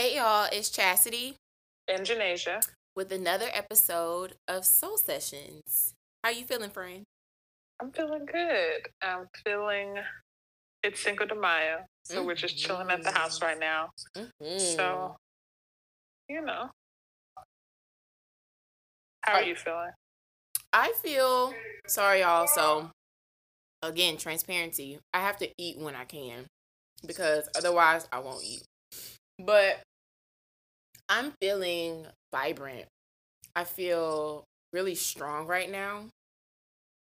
[0.00, 1.36] Hey y'all, it's Chastity
[1.86, 2.62] and Janasia
[2.96, 5.92] with another episode of Soul Sessions.
[6.24, 7.02] How you feeling, friend?
[7.82, 8.88] I'm feeling good.
[9.02, 9.96] I'm feeling
[10.82, 12.26] it's Cinco de Mayo, so mm-hmm.
[12.26, 13.90] we're just chilling at the house right now.
[14.16, 14.58] Mm-hmm.
[14.58, 15.16] So,
[16.30, 16.70] you know,
[19.20, 19.90] how are you feeling?
[20.72, 21.52] I feel
[21.86, 22.46] sorry, y'all.
[22.46, 22.90] So,
[23.82, 24.98] again, transparency.
[25.12, 26.46] I have to eat when I can
[27.06, 28.62] because otherwise I won't eat.
[29.38, 29.82] But
[31.10, 32.86] I'm feeling vibrant.
[33.56, 36.04] I feel really strong right now.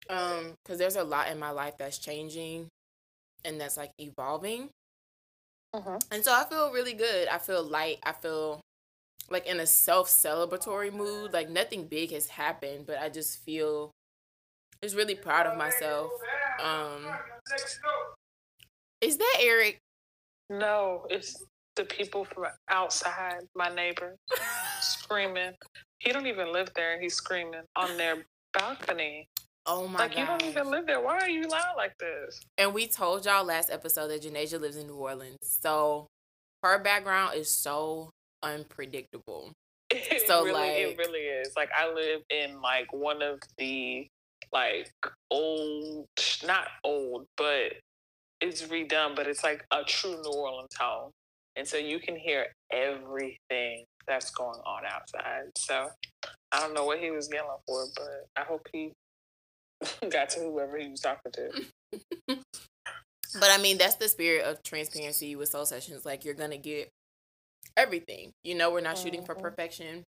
[0.09, 2.67] Um, because there's a lot in my life that's changing
[3.43, 4.69] and that's like evolving.
[5.73, 5.99] Uh-huh.
[6.11, 7.27] And so I feel really good.
[7.27, 7.97] I feel light.
[8.03, 8.61] I feel
[9.29, 11.33] like in a self celebratory mood.
[11.33, 13.91] Like nothing big has happened, but I just feel
[14.81, 16.11] just really proud of myself.
[16.63, 17.05] Um,
[19.01, 19.79] is that Eric?
[20.49, 21.43] No, it's
[21.77, 24.15] the people from outside, my neighbor,
[24.81, 25.53] screaming.
[25.99, 29.27] He don't even live there, he's screaming on their balcony.
[29.65, 29.99] Oh my God.
[29.99, 31.01] like you don't even live there.
[31.01, 32.39] Why are you loud like this?
[32.57, 36.07] And we told y'all last episode that Janasia lives in New Orleans, so
[36.63, 38.11] her background is so
[38.43, 39.53] unpredictable.
[39.89, 41.53] It so really, like it really is.
[41.55, 44.05] Like I live in like one of the
[44.51, 44.91] like
[45.31, 46.07] old,
[46.45, 47.73] not old, but
[48.41, 51.11] it's redone, but it's like a true New Orleans home.
[51.57, 55.49] And so you can hear everything that's going on outside.
[55.57, 55.89] So
[56.51, 58.93] I don't know what he was yelling for, but I hope he
[60.09, 61.49] got to whoever he was talking to.
[63.39, 66.05] but I mean, that's the spirit of transparency with Soul Sessions.
[66.05, 66.89] Like, you're going to get
[67.75, 68.31] everything.
[68.43, 69.05] You know, we're not mm-hmm.
[69.05, 69.43] shooting for mm-hmm.
[69.43, 70.03] perfection.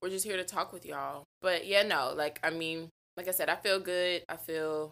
[0.00, 1.24] We're just here to talk with y'all.
[1.42, 4.22] But yeah, no, like, I mean, like I said, I feel good.
[4.28, 4.90] I feel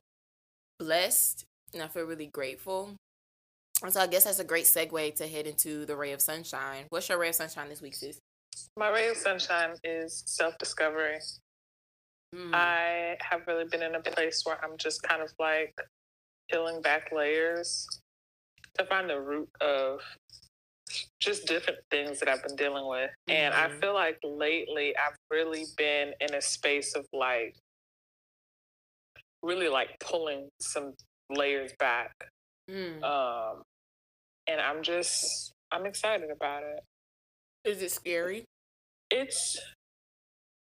[0.78, 2.97] blessed and I feel really grateful.
[3.82, 6.86] And so I guess that's a great segue to head into the ray of sunshine.
[6.88, 8.18] What's your ray of sunshine this week, sis?
[8.77, 11.18] My ray of sunshine is self discovery.
[12.34, 12.55] Mm.
[12.55, 15.74] I have really been in a place where I'm just kind of like
[16.51, 17.86] peeling back layers
[18.78, 20.01] to find the root of
[21.20, 23.11] just different things that I've been dealing with.
[23.28, 23.33] Mm-hmm.
[23.33, 23.80] And I mm-hmm.
[23.80, 27.55] feel like lately I've really been in a space of like,
[29.42, 30.95] really like pulling some
[31.30, 32.12] layers back.
[32.70, 33.02] Mm.
[33.02, 33.62] Um,
[34.46, 36.80] and I'm just, I'm excited about it.
[37.68, 38.44] Is it scary?
[39.10, 39.58] It's,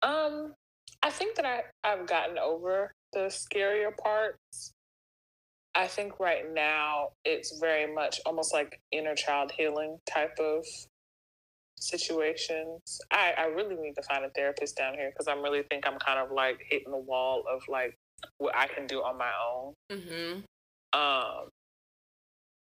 [0.03, 0.55] um,
[1.03, 4.73] I think that I, I've gotten over the scarier parts.
[5.75, 10.65] I think right now it's very much almost like inner child healing type of
[11.79, 12.81] situations.
[13.11, 15.99] I, I really need to find a therapist down here because I really think I'm
[15.99, 17.95] kind of like hitting the wall of like
[18.39, 19.75] what I can do on my own.
[19.93, 20.41] Mm-hmm.
[20.99, 21.49] Um,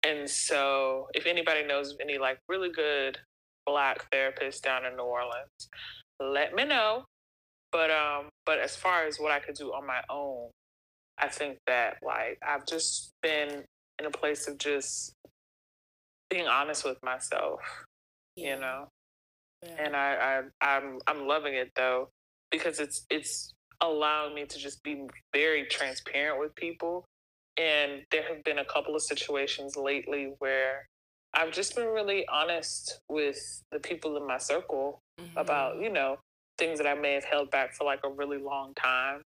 [0.05, 3.17] and so if anybody knows of any like really good
[3.65, 5.69] black therapists down in New Orleans,
[6.19, 7.05] let me know.
[7.71, 10.49] But um, but as far as what I could do on my own,
[11.17, 13.63] I think that like I've just been
[13.99, 15.13] in a place of just
[16.29, 17.61] being honest with myself,
[18.35, 18.55] yeah.
[18.55, 18.87] you know.
[19.63, 19.85] Yeah.
[19.85, 22.09] And I, I I'm I'm loving it though
[22.51, 27.05] because it's it's allowing me to just be very transparent with people.
[27.57, 30.87] And there have been a couple of situations lately where
[31.33, 33.37] I've just been really honest with
[33.71, 35.37] the people in my circle mm-hmm.
[35.37, 36.17] about, you know,
[36.57, 39.21] things that I may have held back for like a really long time.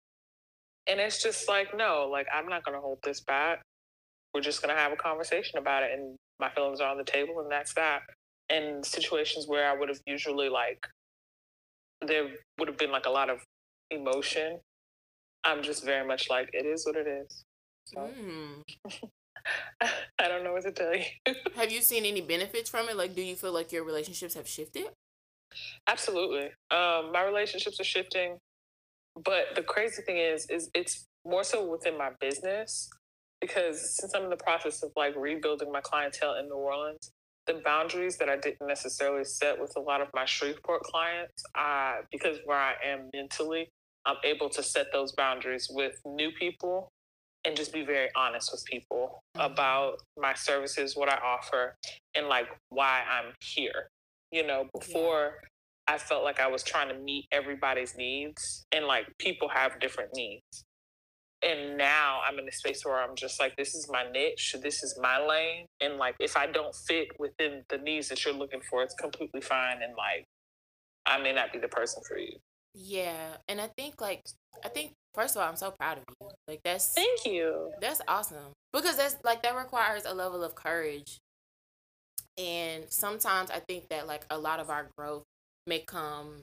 [0.87, 3.61] And it's just like, no, like I'm not going to hold this back.
[4.33, 5.91] We're just going to have a conversation about it.
[5.97, 8.01] And my feelings are on the table, and that's that.
[8.49, 10.85] And situations where I would have usually like,
[12.05, 12.27] there
[12.59, 13.39] would have been like a lot of
[13.89, 14.59] emotion.
[15.43, 17.43] I'm just very much like, it is what it is.
[17.85, 18.09] So.
[18.19, 19.09] Mm.
[20.19, 21.05] I don't know what to tell you.
[21.55, 22.97] have you seen any benefits from it?
[22.97, 24.87] Like, do you feel like your relationships have shifted?
[25.87, 26.45] Absolutely.
[26.71, 28.37] Um, my relationships are shifting,
[29.23, 32.89] but the crazy thing is, is it's more so within my business
[33.39, 37.11] because since I'm in the process of like rebuilding my clientele in New Orleans,
[37.45, 41.99] the boundaries that I didn't necessarily set with a lot of my Shreveport clients, I
[42.11, 43.69] because where I am mentally,
[44.05, 46.91] I'm able to set those boundaries with new people
[47.45, 49.51] and just be very honest with people mm-hmm.
[49.51, 51.75] about my services, what I offer,
[52.15, 53.89] and like why I'm here.
[54.31, 55.33] You know, before
[55.87, 55.95] yeah.
[55.95, 60.11] I felt like I was trying to meet everybody's needs, and like people have different
[60.15, 60.65] needs.
[61.43, 64.81] And now I'm in a space where I'm just like, this is my niche, this
[64.81, 65.67] is my lane.
[65.79, 69.41] And like, if I don't fit within the needs that you're looking for, it's completely
[69.41, 69.83] fine.
[69.83, 70.25] And like,
[71.05, 72.37] I may not be the person for you.
[72.75, 73.37] Yeah.
[73.47, 74.25] And I think, like,
[74.63, 76.29] I think, first of all, I'm so proud of you.
[76.47, 77.71] Like, that's, thank you.
[77.81, 78.53] That's awesome.
[78.73, 81.19] Because that's like, that requires a level of courage
[82.37, 85.23] And sometimes I think that like a lot of our growth
[85.67, 86.41] may come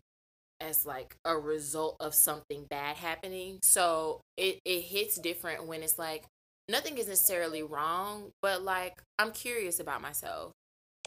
[0.60, 3.58] as like a result of something bad happening.
[3.62, 6.24] So it, it hits different when it's like
[6.68, 10.52] nothing is necessarily wrong, but like I'm curious about myself.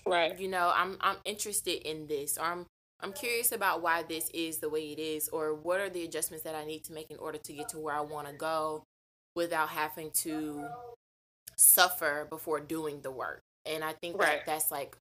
[0.06, 0.38] Right.
[0.40, 2.66] You know, I'm I'm interested in this or I'm
[3.06, 6.44] I'm curious about why this is the way it is or what are the adjustments
[6.44, 8.84] that I need to make in order to get to where I want to go
[9.36, 10.66] without having to
[11.56, 13.42] suffer before doing the work.
[13.64, 14.44] And I think right.
[14.44, 14.98] that that's like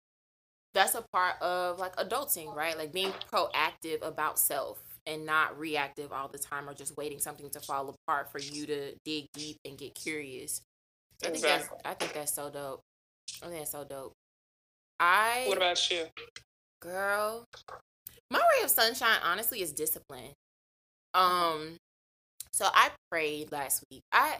[0.75, 2.77] that's a part of like adulting, right?
[2.77, 7.49] Like being proactive about self and not reactive all the time or just waiting something
[7.49, 10.61] to fall apart for you to dig deep and get curious.
[11.25, 12.83] I think that's I think that's so dope.
[13.43, 14.13] I think that's so dope.
[15.01, 16.05] I What about you?
[16.83, 17.47] Girl.
[18.35, 20.33] My ray of sunshine honestly is discipline.
[21.15, 21.77] Um
[22.53, 24.03] so I prayed last week.
[24.13, 24.39] I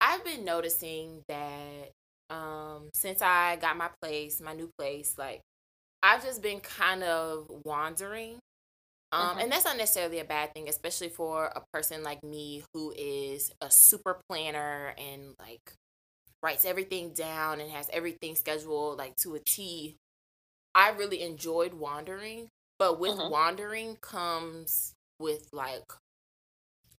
[0.00, 1.90] I've been noticing that
[2.30, 5.42] um since I got my place, my new place, like
[6.02, 8.38] I've just been kind of wandering.
[9.12, 9.40] Um, mm-hmm.
[9.40, 13.52] And that's not necessarily a bad thing, especially for a person like me who is
[13.60, 15.72] a super planner and like
[16.42, 19.96] writes everything down and has everything scheduled like to a T.
[20.74, 22.48] I really enjoyed wandering,
[22.78, 23.30] but with mm-hmm.
[23.30, 25.92] wandering comes with like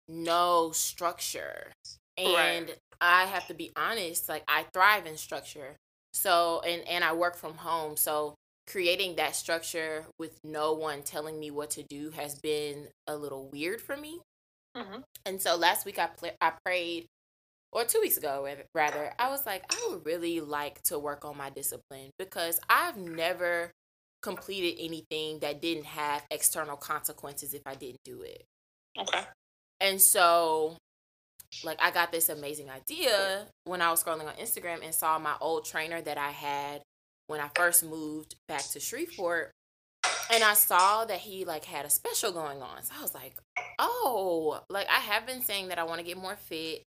[0.09, 1.73] no structure.
[2.17, 2.79] And right.
[3.00, 5.76] I have to be honest, like I thrive in structure.
[6.12, 7.97] So and and I work from home.
[7.97, 8.35] So
[8.67, 13.49] creating that structure with no one telling me what to do has been a little
[13.53, 14.21] weird for me.
[14.76, 15.00] Mm-hmm.
[15.26, 17.06] And so last week I pl- I prayed,
[17.73, 21.37] or two weeks ago rather, I was like, I would really like to work on
[21.37, 23.73] my discipline because I've never
[24.25, 28.44] completed anything that didn't have external consequences if I didn't do it.
[28.99, 29.21] Okay.
[29.81, 30.76] And so
[31.62, 35.35] like I got this amazing idea when I was scrolling on Instagram and saw my
[35.41, 36.82] old trainer that I had
[37.26, 39.53] when I first moved back to Shreveport
[40.32, 42.82] and I saw that he like had a special going on.
[42.82, 43.35] So I was like,
[43.79, 46.82] "Oh, like I have been saying that I want to get more fit.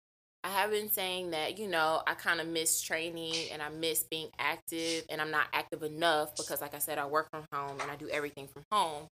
[0.45, 4.05] I have been saying that, you know, I kind of miss training and I miss
[4.05, 7.81] being active and I'm not active enough because like I said I work from home
[7.81, 9.07] and I do everything from home."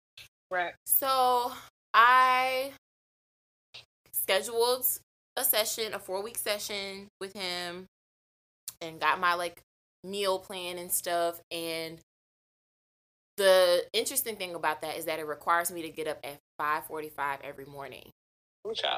[0.51, 0.73] Right.
[0.85, 1.53] So,
[1.93, 2.71] I
[4.11, 4.85] scheduled
[5.37, 7.85] a session, a 4-week session with him
[8.81, 9.61] and got my like
[10.03, 11.39] meal plan and stuff.
[11.49, 11.97] And
[13.37, 17.39] the interesting thing about that is that it requires me to get up at 5:45
[17.41, 18.09] every morning.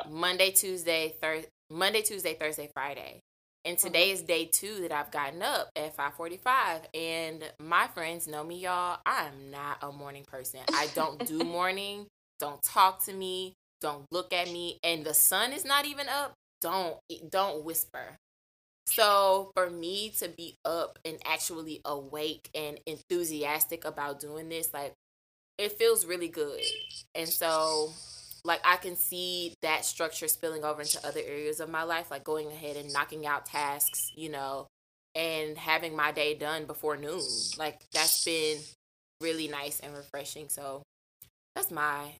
[0.09, 3.21] Monday, Tuesday, Thursday, Monday, Tuesday, Thursday, Friday.
[3.65, 3.87] And mm-hmm.
[3.87, 4.13] today mm-hmm.
[4.13, 6.81] is day two that I've gotten up at 5:45.
[6.93, 8.99] And my friends know me, y'all.
[9.05, 10.59] I'm not a morning person.
[10.71, 12.07] I don't do morning.
[12.39, 13.53] Don't talk to me.
[13.81, 14.79] Don't look at me.
[14.83, 16.33] And the sun is not even up.
[16.61, 16.97] Don't
[17.29, 18.17] don't whisper.
[18.85, 24.93] So for me to be up and actually awake and enthusiastic about doing this, like
[25.57, 26.61] it feels really good.
[27.15, 27.93] And so
[28.45, 32.23] like I can see that structure spilling over into other areas of my life, like
[32.23, 34.67] going ahead and knocking out tasks, you know,
[35.15, 37.21] and having my day done before noon.
[37.57, 38.59] Like that's been
[39.21, 40.49] really nice and refreshing.
[40.49, 40.83] So
[41.55, 42.13] that's my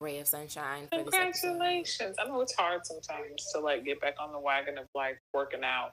[0.00, 0.88] ray of sunshine.
[0.92, 2.16] Congratulations!
[2.18, 5.64] I know it's hard sometimes to like get back on the wagon of like working
[5.64, 5.92] out,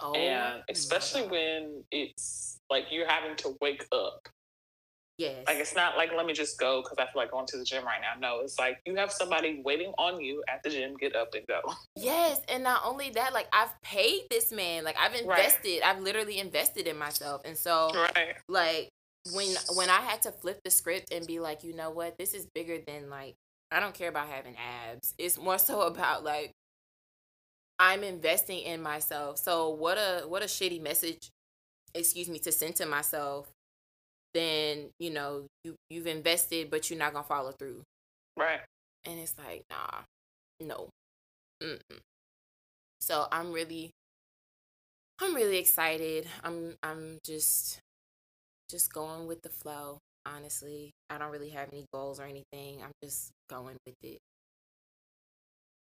[0.00, 4.28] oh, and especially when it's like you're having to wake up.
[5.18, 5.44] Yes.
[5.46, 7.64] Like it's not like let me just go because I feel like going to the
[7.64, 8.20] gym right now.
[8.20, 10.94] No, it's like you have somebody waiting on you at the gym.
[10.96, 11.60] Get up and go.
[11.96, 14.84] Yes, and not only that, like I've paid this man.
[14.84, 15.80] Like I've invested.
[15.82, 15.94] Right.
[15.96, 18.34] I've literally invested in myself, and so right.
[18.48, 18.90] like
[19.32, 22.34] when when I had to flip the script and be like, you know what, this
[22.34, 23.34] is bigger than like
[23.70, 25.14] I don't care about having abs.
[25.18, 26.52] It's more so about like
[27.78, 29.38] I'm investing in myself.
[29.38, 31.30] So what a what a shitty message,
[31.94, 33.48] excuse me, to send to myself.
[34.36, 37.80] Then you know you you've invested, but you're not gonna follow through.
[38.36, 38.60] Right.
[39.06, 40.02] And it's like nah,
[40.60, 40.90] no.
[41.62, 41.98] Mm-mm.
[43.00, 43.92] So I'm really,
[45.22, 46.26] I'm really excited.
[46.44, 47.78] I'm I'm just
[48.70, 50.90] just going with the flow honestly.
[51.08, 52.82] I don't really have any goals or anything.
[52.82, 54.18] I'm just going with it.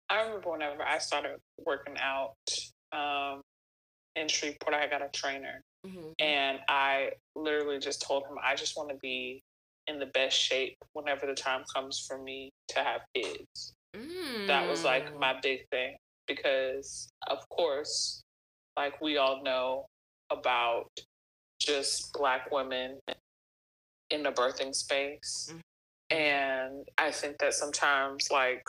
[0.09, 2.35] I remember whenever I started working out
[2.93, 3.43] um,
[4.17, 5.63] in Shreveport, I got a trainer.
[5.87, 6.11] Mm-hmm.
[6.19, 9.43] And I literally just told him, I just want to be
[9.87, 13.73] in the best shape whenever the time comes for me to have kids.
[13.97, 14.47] Mm.
[14.47, 15.43] That was like my mm.
[15.43, 15.97] big thing.
[16.27, 18.23] Because, of course,
[18.77, 19.87] like we all know
[20.31, 20.91] about
[21.61, 23.01] just Black women
[24.11, 25.49] in the birthing space.
[25.51, 26.17] Mm-hmm.
[26.17, 28.63] And I think that sometimes, like,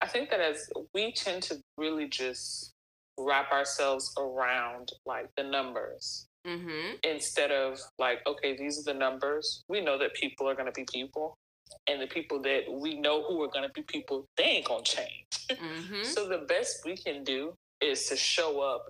[0.00, 2.71] I think that as we tend to really just
[3.18, 6.94] wrap ourselves around like the numbers mm-hmm.
[7.04, 9.62] instead of like, okay, these are the numbers.
[9.68, 11.36] We know that people are going to be people.
[11.88, 14.84] And the people that we know who are going to be people, they ain't going
[14.84, 15.08] to change.
[15.52, 16.04] Mm-hmm.
[16.04, 17.52] so the best we can do
[17.82, 18.86] is to show up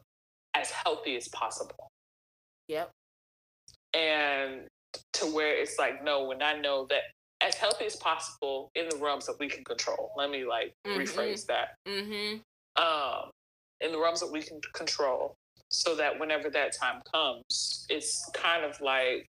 [0.55, 1.91] as healthy as possible.
[2.69, 2.91] Yep.
[3.95, 4.69] And
[5.15, 7.01] to where it's like, no, when I know that
[7.43, 10.13] as healthy as possible in the realms that we can control.
[10.17, 11.01] Let me like mm-hmm.
[11.01, 11.75] rephrase that.
[11.89, 12.39] Mm-hmm.
[12.83, 13.31] Um,
[13.83, 15.37] in the realms that we can control,
[15.69, 19.29] so that whenever that time comes, it's kind of like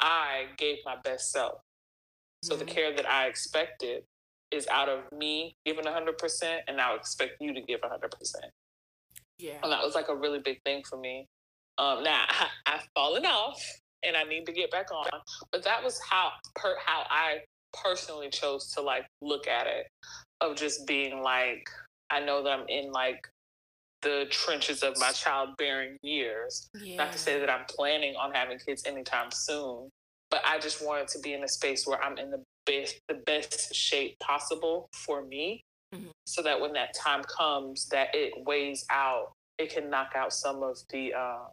[0.00, 1.60] I gave my best self.
[2.42, 2.64] So mm-hmm.
[2.64, 4.02] the care that I expected
[4.50, 8.10] is out of me giving 100%, and I expect you to give 100%.
[9.38, 9.52] Yeah.
[9.62, 11.26] And that was like a really big thing for me.
[11.78, 13.62] Um, now, I, I've fallen off
[14.02, 15.08] and I need to get back on.
[15.50, 17.38] But that was how per how I
[17.72, 19.86] personally chose to like look at it
[20.40, 21.68] of just being like
[22.10, 23.26] I know that I'm in like
[24.02, 26.68] the trenches of my childbearing years.
[26.80, 26.96] Yeah.
[26.96, 29.88] Not to say that I'm planning on having kids anytime soon,
[30.30, 33.14] but I just wanted to be in a space where I'm in the best the
[33.14, 35.62] best shape possible for me.
[35.94, 36.08] Mm-hmm.
[36.26, 40.62] So that when that time comes that it weighs out, it can knock out some
[40.62, 41.44] of the uh,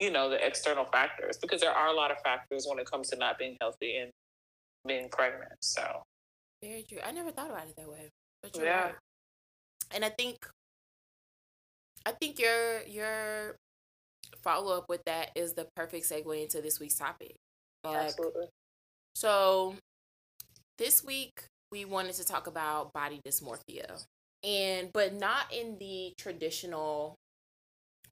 [0.00, 3.08] you know, the external factors because there are a lot of factors when it comes
[3.10, 4.10] to not being healthy and
[4.86, 5.52] being pregnant.
[5.60, 6.02] So
[6.62, 6.98] very true.
[7.04, 8.10] I never thought about it that way.
[8.42, 8.82] But yeah.
[8.84, 8.94] Right.
[9.94, 10.46] And I think
[12.06, 13.56] I think your your
[14.42, 17.36] follow up with that is the perfect segue into this week's topic.
[17.84, 18.46] Like, Absolutely.
[19.14, 19.74] So
[20.78, 24.04] this week we wanted to talk about body dysmorphia.
[24.44, 27.14] And but not in the traditional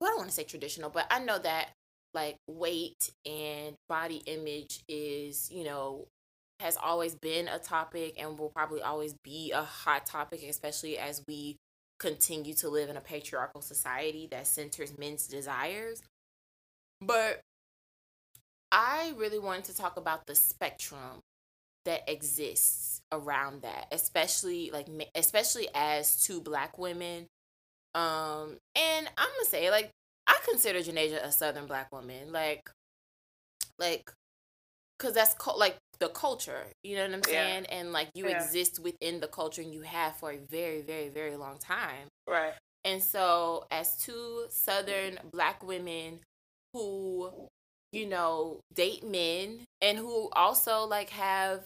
[0.00, 1.70] well, I don't want to say traditional, but I know that
[2.14, 6.06] like weight and body image is, you know,
[6.58, 11.22] has always been a topic and will probably always be a hot topic, especially as
[11.26, 11.56] we
[12.00, 16.02] continue to live in a patriarchal society that centers men's desires.
[17.00, 17.40] But
[18.72, 21.22] I really wanted to talk about the spectrum
[21.84, 27.26] that exists around that, especially like especially as two black women.
[27.94, 29.90] Um and I'm going to say like
[30.26, 32.70] I consider Janasia a Southern black woman, like,
[33.80, 34.12] like,
[35.00, 36.64] cause that's co- like the culture.
[36.82, 37.66] You know what I'm saying?
[37.68, 37.76] Yeah.
[37.76, 38.42] And like you yeah.
[38.42, 42.08] exist within the culture, and you have for a very, very, very long time.
[42.26, 42.54] Right.
[42.84, 46.20] And so, as two Southern black women
[46.72, 47.30] who,
[47.92, 51.62] you know, date men and who also like have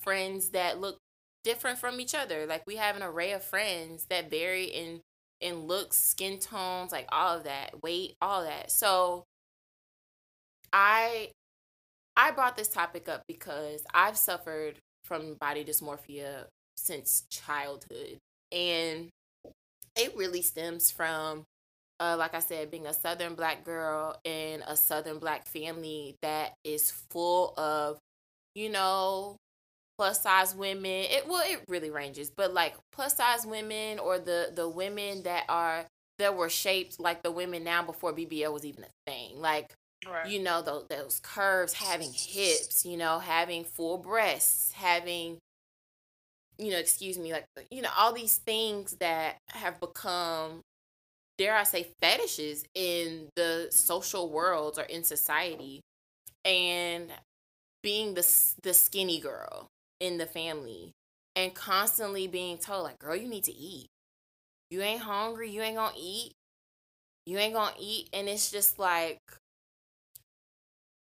[0.00, 0.98] friends that look
[1.44, 2.46] different from each other.
[2.46, 5.00] Like we have an array of friends that vary in
[5.40, 8.70] in looks, skin tones, like all of that, weight, all that.
[8.70, 9.24] So
[10.72, 11.30] I
[12.16, 18.18] I brought this topic up because I've suffered from body dysmorphia since childhood.
[18.52, 19.08] And
[19.96, 21.44] it really stems from
[22.00, 26.54] uh, like I said, being a Southern black girl in a Southern black family that
[26.64, 27.98] is full of,
[28.54, 29.36] you know,
[29.96, 34.50] plus size women it well it really ranges but like plus size women or the
[34.54, 35.84] the women that are
[36.18, 39.72] that were shaped like the women now before bbl was even a thing like
[40.10, 40.28] right.
[40.28, 45.38] you know those, those curves having hips you know having full breasts having
[46.58, 50.60] you know excuse me like you know all these things that have become
[51.38, 55.80] dare i say fetishes in the social world or in society
[56.44, 57.10] and
[57.82, 58.26] being the
[58.62, 59.66] the skinny girl
[60.00, 60.92] in the family
[61.36, 63.86] and constantly being told like girl you need to eat
[64.70, 66.32] you ain't hungry you ain't gonna eat
[67.26, 69.18] you ain't gonna eat and it's just like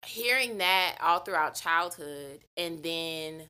[0.05, 3.43] hearing that all throughout childhood and then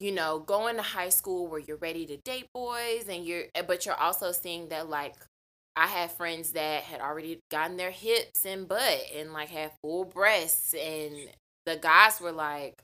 [0.00, 3.62] you know going to high school where you're ready to date boys and you're eh,
[3.62, 5.14] but you're also seeing that like
[5.74, 10.04] I had friends that had already gotten their hips and butt and like had full
[10.04, 11.16] breasts and
[11.64, 12.82] the guys were like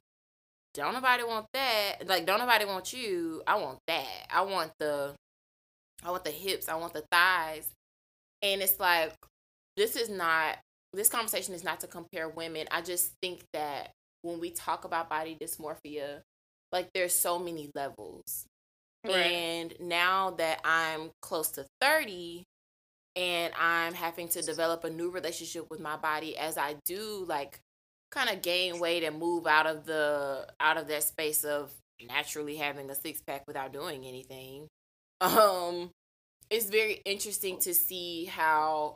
[0.78, 2.06] don't nobody want that.
[2.06, 3.42] Like, don't nobody want you.
[3.46, 4.26] I want that.
[4.30, 5.14] I want the,
[6.04, 6.68] I want the hips.
[6.68, 7.68] I want the thighs.
[8.42, 9.12] And it's like,
[9.76, 10.58] this is not,
[10.92, 12.66] this conversation is not to compare women.
[12.70, 13.92] I just think that
[14.22, 16.22] when we talk about body dysmorphia,
[16.72, 18.46] like there's so many levels.
[19.04, 19.14] Right.
[19.14, 22.44] And now that I'm close to 30
[23.16, 27.60] and I'm having to develop a new relationship with my body as I do like
[28.10, 31.72] kind of gain weight and move out of the out of that space of
[32.06, 34.66] naturally having a six pack without doing anything.
[35.20, 35.90] Um
[36.48, 38.94] it's very interesting to see how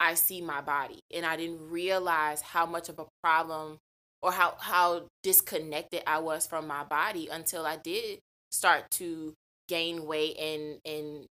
[0.00, 3.78] I see my body and I didn't realize how much of a problem
[4.22, 8.18] or how how disconnected I was from my body until I did
[8.50, 9.34] start to
[9.68, 11.26] gain weight and and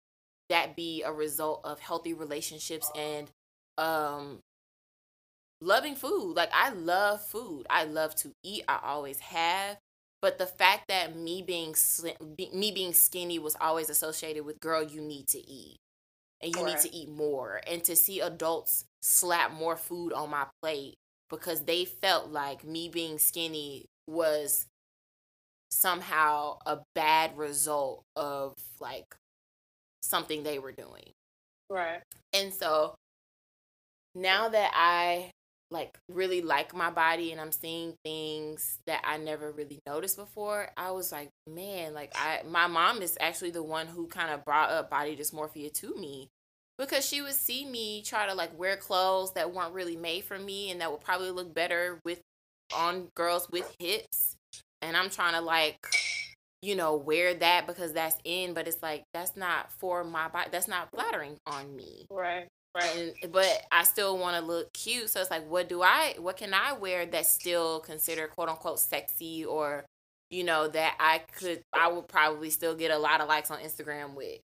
[0.48, 3.30] that be a result of healthy relationships and
[3.76, 4.40] um
[5.60, 6.34] loving food.
[6.36, 7.66] Like I love food.
[7.70, 8.64] I love to eat.
[8.68, 9.78] I always have.
[10.20, 12.14] But the fact that me being slim,
[12.52, 15.76] me being skinny was always associated with girl, you need to eat,
[16.40, 20.46] and you need to eat more, and to see adults slap more food on my
[20.62, 20.94] plate
[21.30, 24.66] because they felt like me being skinny was
[25.70, 29.14] somehow a bad result of like
[30.02, 31.12] something they were doing.
[31.68, 32.00] Right.
[32.32, 32.94] And so
[34.14, 35.30] now that I
[35.70, 40.70] like really like my body and I'm seeing things that I never really noticed before,
[40.76, 44.44] I was like, man, like I my mom is actually the one who kind of
[44.44, 46.28] brought up body dysmorphia to me
[46.78, 50.38] because she would see me try to like wear clothes that weren't really made for
[50.38, 52.20] me and that would probably look better with
[52.74, 54.36] on girls with hips.
[54.80, 55.78] And I'm trying to like
[56.62, 60.48] you know wear that because that's in but it's like that's not for my body
[60.50, 62.06] that's not flattering on me.
[62.10, 62.48] Right
[62.78, 66.14] right and, but i still want to look cute so it's like what do i
[66.18, 69.84] what can i wear that's still considered quote unquote sexy or
[70.30, 73.58] you know that i could i would probably still get a lot of likes on
[73.58, 74.40] instagram with?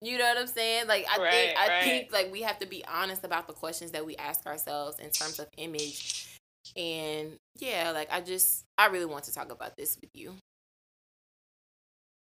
[0.00, 0.86] You know what i'm saying?
[0.86, 1.84] Like i right, think i right.
[1.84, 5.10] think like we have to be honest about the questions that we ask ourselves in
[5.10, 6.28] terms of image
[6.76, 10.34] and yeah like i just i really want to talk about this with you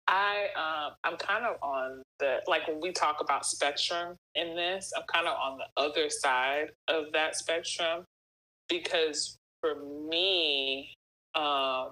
[0.08, 4.92] I um I'm kind of on the like when we talk about spectrum in this,
[4.96, 8.06] I'm kind of on the other side of that spectrum
[8.70, 9.76] because for
[10.10, 10.94] me,
[11.36, 11.92] um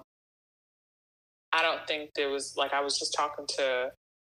[1.52, 3.90] I don't think there was like I was just talking to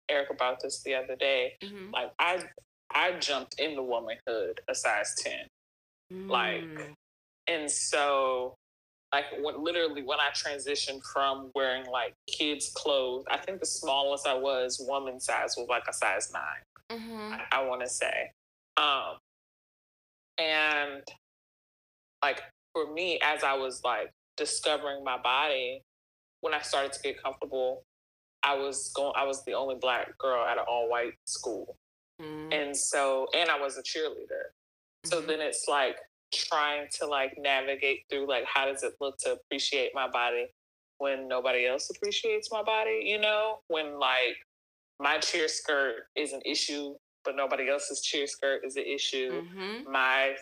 [0.09, 1.55] Eric about this the other day.
[1.63, 1.91] Mm-hmm.
[1.93, 2.43] Like I
[2.93, 5.33] I jumped into womanhood a size 10.
[6.11, 6.29] Mm.
[6.29, 6.95] Like
[7.47, 8.55] and so
[9.13, 14.27] like when literally when I transitioned from wearing like kids clothes, I think the smallest
[14.27, 16.31] I was woman size was like a size
[16.89, 17.33] 9 mm-hmm.
[17.33, 18.31] I, I want to say,
[18.77, 19.17] um,
[20.37, 21.03] and
[22.21, 22.41] like
[22.73, 25.81] for me, as I was like discovering my body,
[26.41, 27.83] when I started to get comfortable,
[28.43, 29.13] I was going.
[29.15, 31.75] I was the only black girl at an all white school,
[32.21, 32.53] mm-hmm.
[32.53, 34.53] and so and I was a cheerleader.
[35.05, 35.27] So mm-hmm.
[35.27, 35.97] then it's like
[36.33, 40.47] trying to like navigate through like how does it look to appreciate my body
[40.99, 43.59] when nobody else appreciates my body, you know?
[43.67, 44.35] When like
[44.99, 49.41] my cheer skirt is an issue, but nobody else's cheer skirt is an issue.
[49.41, 49.91] Mm-hmm.
[49.91, 50.35] My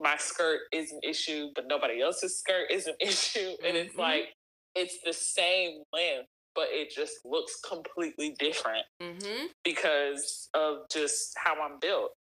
[0.00, 3.40] my skirt is an issue, but nobody else's skirt is an issue.
[3.40, 3.66] Mm-hmm.
[3.66, 4.00] And it's mm-hmm.
[4.00, 4.34] like
[4.74, 9.46] it's the same length, but it just looks completely different mm-hmm.
[9.64, 12.12] because of just how I'm built.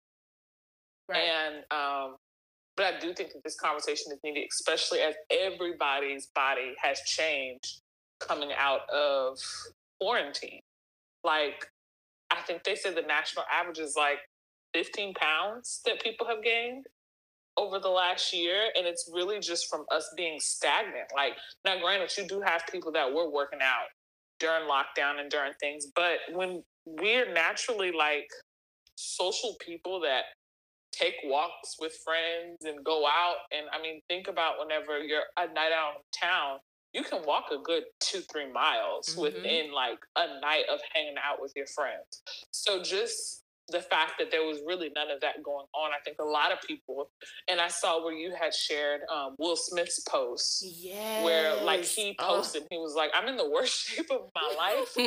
[1.09, 1.25] Right.
[1.25, 2.17] And um,
[2.77, 7.81] but I do think that this conversation is needed, especially as everybody's body has changed
[8.21, 9.39] coming out of
[10.01, 10.61] quarantine.
[11.25, 11.67] Like,
[12.31, 14.19] I think they said the national average is like
[14.75, 16.87] 15 pounds that people have gained
[17.57, 18.69] over the last year.
[18.77, 21.09] And it's really just from us being stagnant.
[21.15, 23.89] Like, now, granted, you do have people that were working out
[24.41, 28.29] during lockdown and during things, but when we're naturally like
[28.97, 30.23] social people that
[30.93, 33.37] take walks with friends and go out.
[33.51, 36.59] And I mean, think about whenever you're a night out in town,
[36.93, 39.23] you can walk a good two, three miles mm-hmm.
[39.23, 42.23] within like a night of hanging out with your friends.
[42.51, 46.19] So just the fact that there was really none of that going on, I think
[46.21, 47.11] a lot of people,
[47.49, 51.25] and I saw where you had shared um, Will Smith's post, yes.
[51.25, 52.67] where like he posted, oh.
[52.71, 54.93] he was like, "I'm in the worst shape of my life."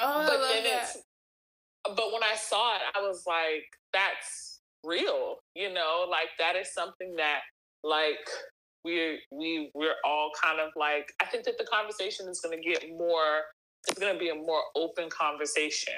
[0.00, 0.82] oh, but then that.
[0.82, 0.96] it's
[1.96, 6.72] but when I saw it, I was like, that's real, you know, like that is
[6.72, 7.40] something that
[7.82, 8.28] like
[8.84, 12.84] we we we're all kind of like I think that the conversation is gonna get
[12.96, 13.42] more
[13.86, 15.94] it's gonna be a more open conversation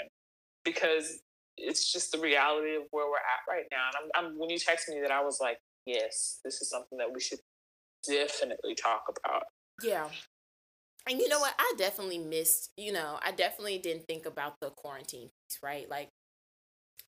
[0.64, 1.20] because
[1.57, 3.88] it's just the reality of where we're at right now.
[3.88, 6.98] And I'm, I'm when you text me that I was like, yes, this is something
[6.98, 7.40] that we should
[8.07, 9.42] definitely talk about.
[9.83, 10.09] Yeah.
[11.08, 11.54] And you know what?
[11.58, 15.88] I definitely missed, you know, I definitely didn't think about the quarantine piece, right?
[15.88, 16.08] Like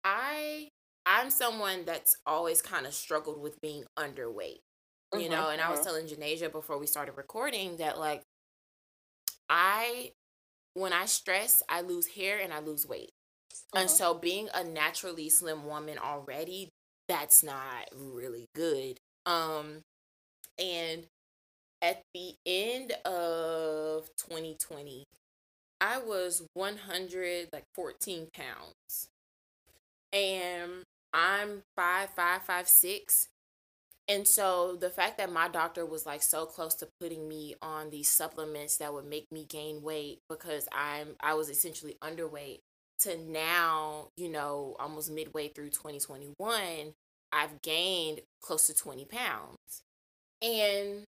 [0.05, 0.69] I
[1.05, 4.61] I'm someone that's always kind of struggled with being underweight.
[5.13, 5.89] You mm-hmm, know, and I was mm-hmm.
[5.89, 8.23] telling Janasia before we started recording that like
[9.49, 10.13] I
[10.75, 13.11] when I stress, I lose hair and I lose weight.
[13.75, 13.97] And uh-huh.
[13.97, 16.71] so being a naturally slim woman already,
[17.09, 18.99] that's not really good.
[19.25, 19.83] Um
[20.59, 21.07] and
[21.87, 25.05] at the end of 2020,
[25.81, 29.09] I was 100 like 14 pounds.
[30.13, 33.29] And I'm five, five, five, six.
[34.09, 37.91] And so the fact that my doctor was like so close to putting me on
[37.91, 42.61] these supplements that would make me gain weight because I'm I was essentially underweight.
[43.01, 46.95] to now, you know, almost midway through 2021,
[47.33, 49.83] I've gained close to 20 pounds.
[50.41, 51.05] And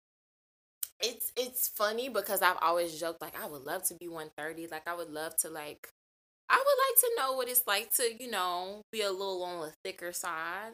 [1.00, 4.68] it's it's funny because I've always joked like I would love to be 130.
[4.68, 5.88] Like I would love to like
[6.50, 9.60] I would like to know what it's like to, you know, be a little on
[9.60, 10.72] the thicker side.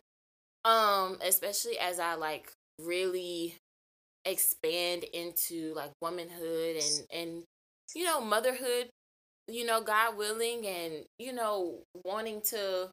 [0.65, 3.57] Um, especially as I like really
[4.25, 7.45] expand into like womanhood and and
[7.95, 8.89] you know, motherhood,
[9.49, 12.91] you know, God willing and you know, wanting to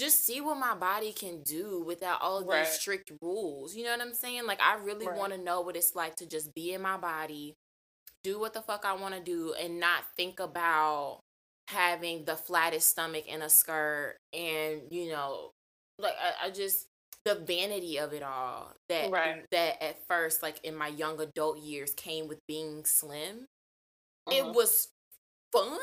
[0.00, 2.64] just see what my body can do without all right.
[2.64, 3.76] these strict rules.
[3.76, 4.46] You know what I'm saying?
[4.46, 5.16] Like I really right.
[5.16, 7.54] want to know what it's like to just be in my body,
[8.24, 11.20] do what the fuck I want to do and not think about
[11.68, 15.50] having the flattest stomach in a skirt and you know
[16.00, 16.86] like I, I just
[17.24, 19.44] the vanity of it all that right.
[19.52, 23.46] that at first like in my young adult years came with being slim
[24.26, 24.36] uh-huh.
[24.36, 24.88] it was
[25.52, 25.78] fun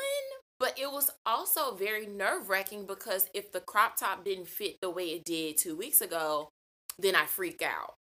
[0.60, 5.06] but it was also very nerve-wracking because if the crop top didn't fit the way
[5.10, 6.48] it did two weeks ago
[6.98, 7.94] then i freak out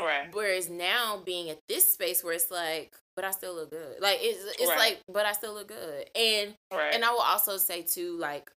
[0.00, 4.00] right whereas now being at this space where it's like but I still look good.
[4.00, 4.78] Like it's it's right.
[4.78, 6.08] like, but I still look good.
[6.14, 6.94] And right.
[6.94, 8.50] and I will also say too, like,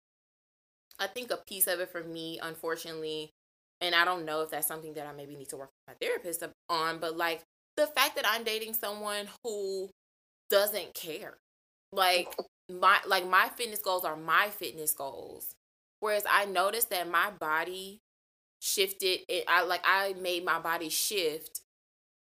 [1.01, 3.33] I think a piece of it for me, unfortunately,
[3.81, 6.07] and I don't know if that's something that I maybe need to work with my
[6.07, 7.43] therapist on, but like
[7.77, 9.91] the fact that I'm dating someone who
[10.49, 11.39] doesn't care.
[11.93, 12.33] Like
[12.71, 15.55] my like my fitness goals are my fitness goals.
[16.01, 18.01] Whereas I noticed that my body
[18.61, 21.61] shifted it I like I made my body shift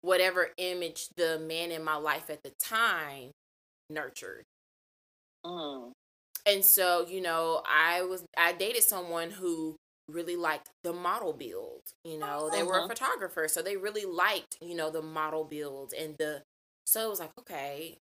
[0.02, 3.32] whatever image the man in my life at the time
[3.90, 4.44] nurtured.
[5.46, 5.92] Mm.
[6.46, 9.78] And so, you know, I was I dated someone who
[10.10, 11.82] really liked the model build.
[12.04, 12.66] You know, they uh-huh.
[12.66, 12.90] were a mm-hmm.
[12.90, 16.44] photographer, so they really liked, you know, the model build and the
[16.86, 17.98] so it was like, okay,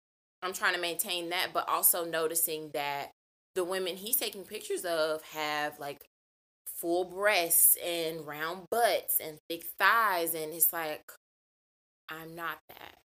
[0.42, 3.12] I'm trying to maintain that, but also noticing that
[3.56, 6.06] the women he's taking pictures of have like
[6.68, 11.12] full breasts and round butts and thick thighs and it's like
[12.08, 12.98] I'm not that.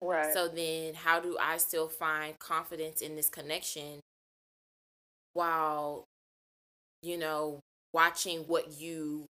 [0.00, 0.32] Right.
[0.32, 4.00] So then how do I still find confidence in this connection
[5.32, 6.04] while
[7.02, 7.60] you know
[7.92, 9.26] watching what you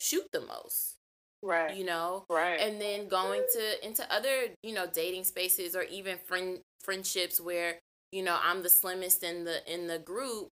[0.00, 0.96] shoot the most?
[1.42, 1.76] Right.
[1.76, 2.24] You know?
[2.30, 2.58] Right.
[2.58, 7.78] And then going to into other, you know, dating spaces or even friend friendships where,
[8.12, 10.48] you know, I'm the slimmest in the in the group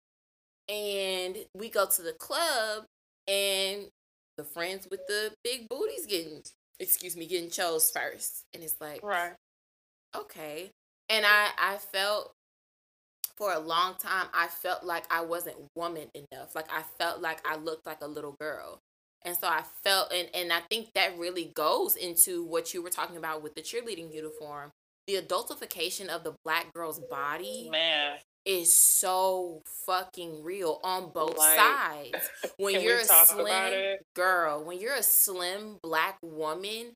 [0.69, 2.83] and we go to the club
[3.27, 3.87] and
[4.37, 6.41] the friends with the big booties getting
[6.79, 8.43] excuse me, getting chose first.
[8.53, 9.33] And it's like, right.
[10.15, 10.71] Okay.
[11.09, 12.31] And I, I felt
[13.37, 16.55] for a long time, I felt like I wasn't woman enough.
[16.55, 18.79] Like I felt like I looked like a little girl.
[19.25, 22.89] And so I felt, and, and I think that really goes into what you were
[22.89, 24.71] talking about with the cheerleading uniform.
[25.07, 27.69] The adultification of the black girl's body.
[27.71, 28.17] Man
[28.47, 32.29] is so fucking real on both like, sides.
[32.57, 36.93] When you're a slim girl, when you're a slim black woman,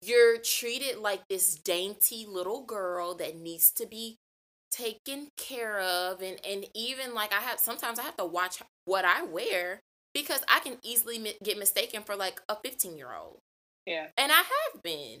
[0.00, 4.18] you're treated like this dainty little girl that needs to be
[4.70, 9.04] taken care of and and even like I have sometimes I have to watch what
[9.04, 9.80] I wear
[10.12, 13.38] because I can easily mi- get mistaken for like a 15 year old.
[13.86, 14.06] Yeah.
[14.16, 15.20] And I have been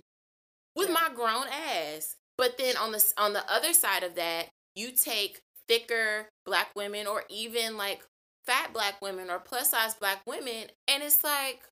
[0.76, 0.94] with yeah.
[0.94, 2.16] my grown ass.
[2.36, 7.06] But then on the on the other side of that, you take thicker black women
[7.06, 8.02] or even like
[8.44, 11.62] fat black women or plus size black women and it's like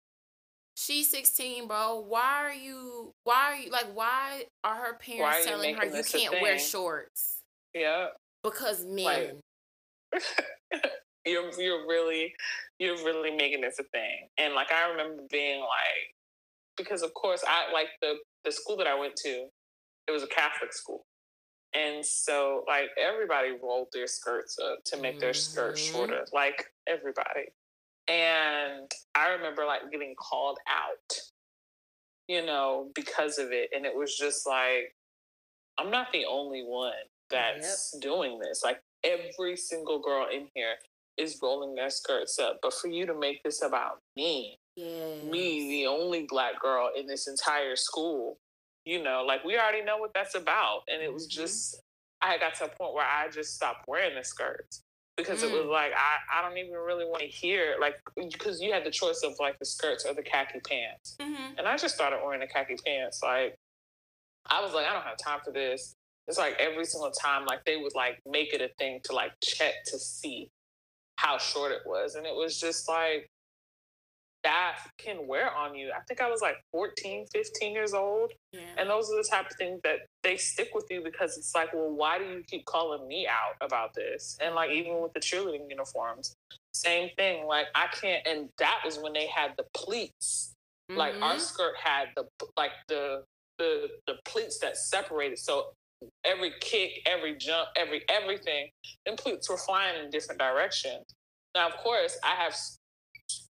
[0.76, 2.04] she's 16 bro.
[2.08, 6.02] Why are you why are you like why are her parents are telling her you
[6.02, 7.40] can't wear shorts?
[7.74, 8.08] Yeah
[8.42, 9.40] because men.
[10.12, 10.22] Like,
[11.26, 12.34] you're you're really
[12.78, 14.28] you're really making this a thing.
[14.38, 16.14] And like i remember being like
[16.76, 19.46] because of course i like the the school that i went to
[20.08, 21.04] it was a catholic school
[21.74, 25.20] and so, like, everybody rolled their skirts up to make mm-hmm.
[25.20, 27.48] their skirts shorter, like everybody.
[28.08, 31.18] And I remember, like, getting called out,
[32.28, 33.70] you know, because of it.
[33.74, 34.94] And it was just like,
[35.78, 36.92] I'm not the only one
[37.30, 38.02] that's yep.
[38.02, 38.62] doing this.
[38.62, 40.74] Like, every single girl in here
[41.16, 42.58] is rolling their skirts up.
[42.60, 45.24] But for you to make this about me, yes.
[45.24, 48.36] me, the only black girl in this entire school,
[48.84, 50.82] you know, like we already know what that's about.
[50.88, 51.42] And it was mm-hmm.
[51.42, 51.80] just,
[52.20, 54.82] I got to a point where I just stopped wearing the skirts
[55.16, 55.50] because mm.
[55.50, 55.70] it was mm.
[55.70, 59.22] like, I, I don't even really want to hear, like, because you had the choice
[59.24, 61.16] of like the skirts or the khaki pants.
[61.20, 61.58] Mm-hmm.
[61.58, 63.20] And I just started wearing the khaki pants.
[63.22, 63.56] Like,
[64.46, 65.94] I was like, I don't have time for this.
[66.28, 69.32] It's like every single time, like, they would like make it a thing to like
[69.42, 70.48] check to see
[71.16, 72.14] how short it was.
[72.14, 73.28] And it was just like,
[74.44, 75.90] staff can wear on you.
[75.96, 78.32] I think I was like 14, 15 years old.
[78.52, 78.60] Yeah.
[78.76, 81.72] And those are the type of things that they stick with you because it's like,
[81.72, 84.36] well, why do you keep calling me out about this?
[84.42, 86.34] And like even with the cheerleading uniforms,
[86.74, 87.46] same thing.
[87.46, 90.54] Like I can't and that was when they had the pleats.
[90.90, 90.98] Mm-hmm.
[90.98, 91.38] Like our mm-hmm.
[91.38, 92.24] skirt had the
[92.56, 93.22] like the
[93.58, 95.38] the the pleats that separated.
[95.38, 95.66] So
[96.24, 98.70] every kick, every jump, every everything,
[99.06, 101.04] them pleats were flying in different directions.
[101.54, 102.54] Now, of course, I have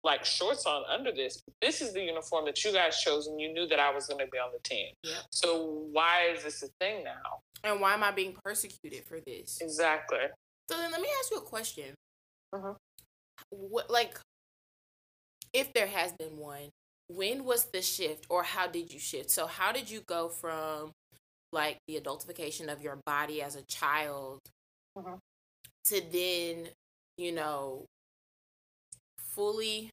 [0.04, 1.42] like shorts on under this.
[1.60, 4.24] This is the uniform that you guys chose, and you knew that I was going
[4.24, 4.88] to be on the team.
[5.02, 5.18] Yeah.
[5.30, 7.40] So why is this a thing now?
[7.64, 9.58] And why am I being persecuted for this?
[9.60, 10.18] Exactly.
[10.70, 11.94] So then, let me ask you a question.
[12.54, 12.72] Mm-hmm.
[13.50, 14.18] What, like,
[15.52, 16.70] if there has been one,
[17.08, 19.30] when was the shift, or how did you shift?
[19.30, 20.92] So, how did you go from
[21.52, 24.40] like the adultification of your body as a child
[24.96, 25.14] mm-hmm.
[25.84, 26.68] to then,
[27.18, 27.84] you know,
[29.34, 29.90] fully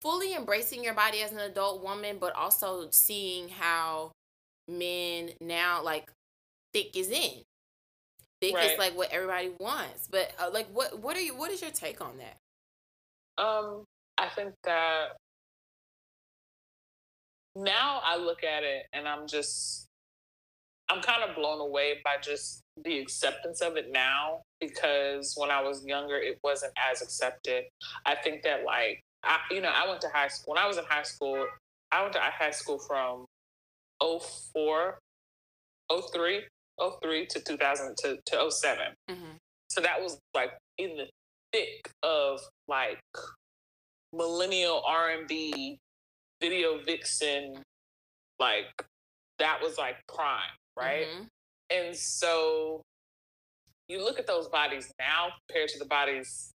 [0.00, 4.12] fully embracing your body as an adult woman but also seeing how
[4.68, 6.10] men now like
[6.72, 7.42] thick is in.
[8.40, 8.72] Thick right.
[8.72, 10.08] is like what everybody wants.
[10.10, 13.42] But uh, like what what are you what is your take on that?
[13.42, 13.84] Um
[14.18, 15.16] i think that
[17.56, 19.86] now i look at it and i'm just
[20.88, 25.62] i'm kind of blown away by just the acceptance of it now because when I
[25.62, 27.64] was younger, it wasn't as accepted.
[28.04, 30.54] I think that like I, you know, I went to high school.
[30.54, 31.46] When I was in high school,
[31.92, 33.26] I went to high school from
[34.00, 34.98] 04,
[36.12, 36.40] 03,
[37.02, 38.78] 03 to 2000 to, to 7
[39.10, 39.22] mm-hmm.
[39.70, 41.06] So that was like in the
[41.52, 43.00] thick of like
[44.12, 45.78] millennial R&B,
[46.40, 47.54] video vixen,
[48.38, 48.66] like
[49.38, 50.40] that was like prime,
[50.76, 51.06] right?
[51.06, 51.24] Mm-hmm.
[51.70, 52.82] And so
[53.88, 56.52] you look at those bodies now compared to the bodies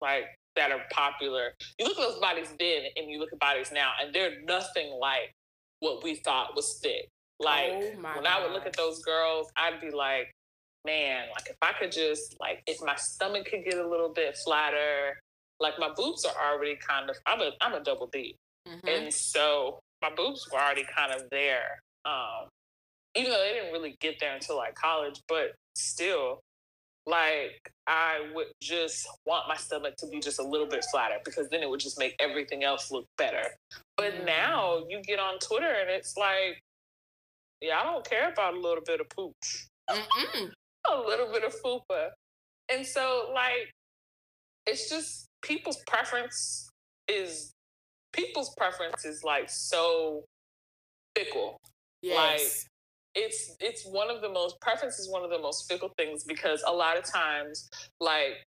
[0.00, 0.24] like
[0.56, 1.52] that are popular.
[1.78, 4.98] You look at those bodies then and you look at bodies now, and they're nothing
[5.00, 5.32] like
[5.80, 7.08] what we thought was thick.
[7.38, 8.26] Like oh when God.
[8.26, 10.32] I would look at those girls, I'd be like,
[10.86, 14.36] man, like if I could just like if my stomach could get a little bit
[14.36, 15.18] flatter,
[15.60, 18.36] like my boobs are already kind of I'm a I'm a double D.
[18.66, 18.88] Mm-hmm.
[18.88, 21.80] And so my boobs were already kind of there.
[22.04, 22.48] Um,
[23.16, 26.40] even though they didn't really get there until like college, but still,
[27.06, 31.48] like I would just want my stomach to be just a little bit flatter because
[31.48, 33.44] then it would just make everything else look better.
[33.96, 34.26] But mm.
[34.26, 36.60] now you get on Twitter and it's like,
[37.60, 42.10] yeah, I don't care about a little bit of pooch, a little bit of fupa,
[42.68, 43.70] and so like
[44.66, 46.68] it's just people's preference
[47.08, 47.52] is
[48.12, 50.24] people's preference is like so
[51.16, 51.58] fickle.
[52.02, 52.66] Yes.
[53.16, 56.62] It's it's one of the most preference is one of the most fickle things because
[56.66, 58.46] a lot of times like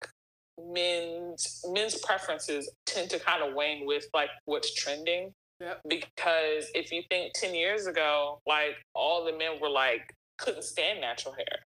[0.58, 5.32] men's men's preferences tend to kind of wane with like what's trending.
[5.58, 5.80] Yep.
[5.88, 11.00] because if you think 10 years ago like all the men were like couldn't stand
[11.00, 11.64] natural hair.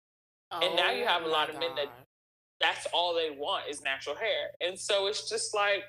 [0.51, 1.87] Oh, and now you have a oh lot of men that
[2.59, 4.51] that's all they want is natural hair.
[4.61, 5.83] And so it's just like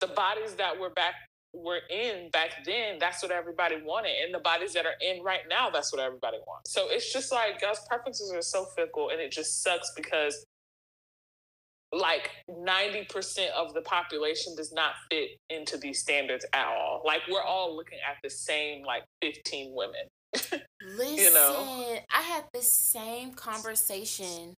[0.00, 1.14] the bodies that were back
[1.54, 4.12] were in back then, that's what everybody wanted.
[4.24, 6.72] And the bodies that are in right now, that's what everybody wants.
[6.72, 10.46] So it's just like God's preferences are so fickle and it just sucks because
[11.92, 17.02] like 90% of the population does not fit into these standards at all.
[17.04, 20.00] Like we're all looking at the same like 15 women.
[20.32, 20.62] Listen,
[21.16, 21.98] you know?
[22.10, 24.54] I had the same conversation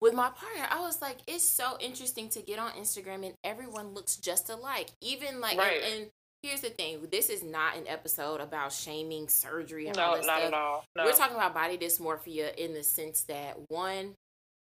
[0.00, 3.94] with my partner, I was like, it's so interesting to get on Instagram and everyone
[3.94, 4.90] looks just alike.
[5.00, 5.82] Even like, right.
[5.82, 6.10] and, and,
[6.42, 10.26] here's the thing: this is not an episode about shaming surgery and no, all that
[10.26, 10.48] not stuff.
[10.48, 10.84] at all.
[10.96, 11.04] No.
[11.04, 14.14] We're talking about body dysmorphia in the sense that one,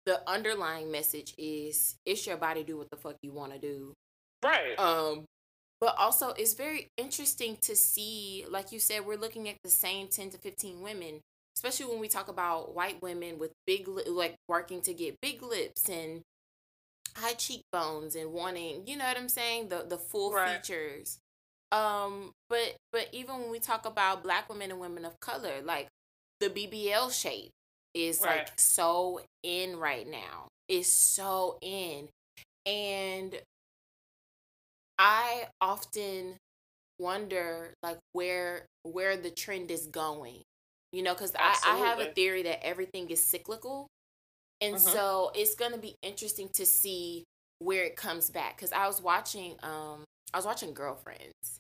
[0.06, 3.94] the underlying message is it's your body, do what the fuck you want to do.
[4.44, 4.80] Right.
[4.80, 5.26] Um,
[5.82, 10.08] but also it's very interesting to see, like you said, we're looking at the same
[10.08, 11.20] ten to fifteen women
[11.58, 15.90] especially when we talk about white women with big like working to get big lips
[15.90, 16.22] and
[17.16, 19.70] high cheekbones and wanting you know what i'm saying?
[19.70, 20.64] The the full right.
[20.64, 21.18] features.
[21.72, 25.88] Um but but even when we talk about black women and women of color like
[26.40, 27.50] the bbl shape
[27.96, 28.38] is right.
[28.38, 30.50] like so in right now.
[30.70, 32.08] Is so in.
[32.68, 33.36] And
[35.00, 36.36] i often
[37.00, 40.44] wonder like where where the trend is going
[40.92, 43.88] you know, because I, I have a theory that everything is cyclical.
[44.62, 44.90] And mm-hmm.
[44.90, 47.24] so it's going to be interesting to see
[47.60, 48.56] where it comes back.
[48.56, 51.60] Because I was watching, um, I was watching Girlfriends.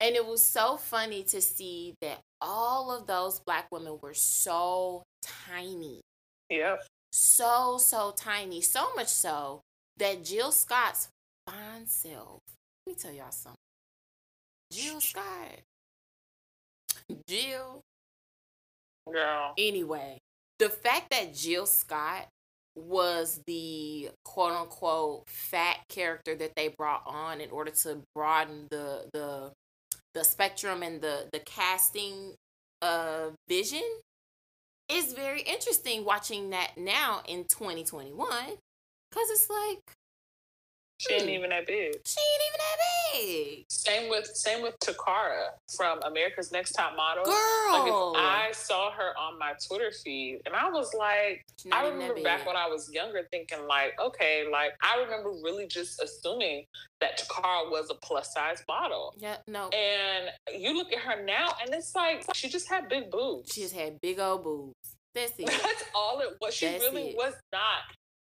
[0.00, 5.02] And it was so funny to see that all of those black women were so
[5.22, 6.02] tiny.
[6.50, 6.76] Yeah.
[7.12, 8.60] So, so tiny.
[8.60, 9.62] So much so
[9.96, 11.08] that Jill Scott's
[11.48, 12.40] fine self
[12.86, 13.56] Let me tell y'all something.
[14.70, 15.60] Jill Scott.
[17.26, 17.80] Jill.
[19.10, 19.54] Girl.
[19.58, 20.18] Anyway,
[20.58, 22.26] the fact that Jill Scott
[22.74, 29.08] was the quote unquote fat character that they brought on in order to broaden the
[29.12, 29.52] the
[30.12, 32.34] the spectrum and the the casting
[32.82, 33.82] uh vision
[34.90, 38.14] is very interesting watching that now in 2021
[39.10, 39.80] because it's like
[40.98, 41.28] she ain't hmm.
[41.30, 41.94] even that big.
[42.04, 42.78] She ain't even that
[43.12, 43.64] big.
[43.68, 47.24] Same with same with Toccara from America's Next Top Model.
[47.24, 52.22] Girl, like I saw her on my Twitter feed, and I was like, I remember
[52.22, 56.64] back when I was younger, thinking like, okay, like I remember really just assuming
[57.00, 59.14] that Toccara was a plus size model.
[59.18, 59.68] Yeah, no.
[59.68, 60.30] And
[60.60, 63.52] you look at her now, and it's like she just had big boobs.
[63.52, 64.74] She just had big old boobs.
[65.14, 65.46] That's it.
[65.46, 66.54] That's all it was.
[66.54, 67.16] She That's really it.
[67.16, 67.82] was not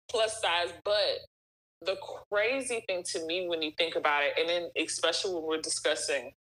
[0.10, 1.20] plus size, but
[1.86, 1.98] the
[2.32, 6.34] crazy thing to me when you think about it, and then especially when we're discussing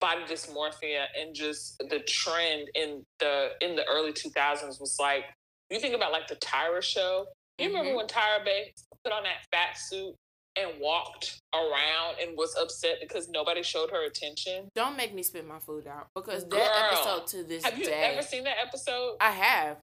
[0.00, 5.24] body dysmorphia and just the trend in the in the early 2000s was like
[5.68, 7.26] you think about like the Tyra show.
[7.58, 7.76] You mm-hmm.
[7.76, 10.14] remember when Tyra Banks put on that fat suit
[10.56, 14.68] and walked around and was upset because nobody showed her attention?
[14.74, 17.70] Don't make me spit my food out because Girl, that episode to this day.
[17.70, 19.16] have you ever seen that episode?
[19.20, 19.76] I have,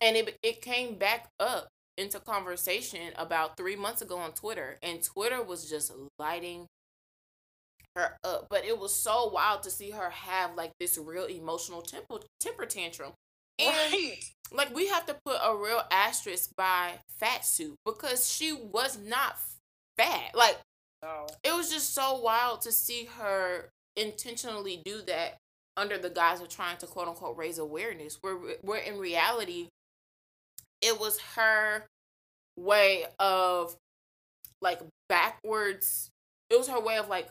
[0.00, 5.02] and it it came back up into conversation about three months ago on Twitter, and
[5.02, 6.66] Twitter was just lighting
[7.96, 8.46] her up.
[8.50, 12.66] But it was so wild to see her have like this real emotional temper temper
[12.66, 13.12] tantrum.
[13.58, 14.16] And right.
[14.52, 19.36] like we have to put a real asterisk by fat suit because she was not
[19.96, 20.34] fat.
[20.34, 20.58] Like
[21.02, 21.26] no.
[21.44, 25.36] it was just so wild to see her intentionally do that
[25.76, 28.18] under the guise of trying to quote unquote raise awareness.
[28.22, 29.68] Where where in reality
[30.82, 31.86] it was her
[32.56, 33.74] way of
[34.60, 36.10] like backwards
[36.50, 37.28] it was her way of like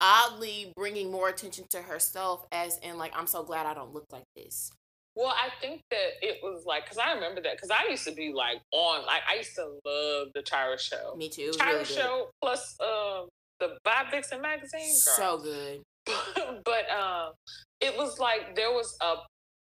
[0.00, 4.06] oddly bringing more attention to herself as in like i'm so glad i don't look
[4.12, 4.70] like this.
[5.16, 8.12] Well i think that it was like because i remember that because i used to
[8.12, 11.16] be like on like i used to love the tyra show.
[11.16, 13.28] Me too tyra really show plus um
[13.58, 15.16] the Vibe Vixen magazine girl.
[15.16, 15.82] so good.
[16.64, 17.32] But um
[17.80, 19.16] it was like there was a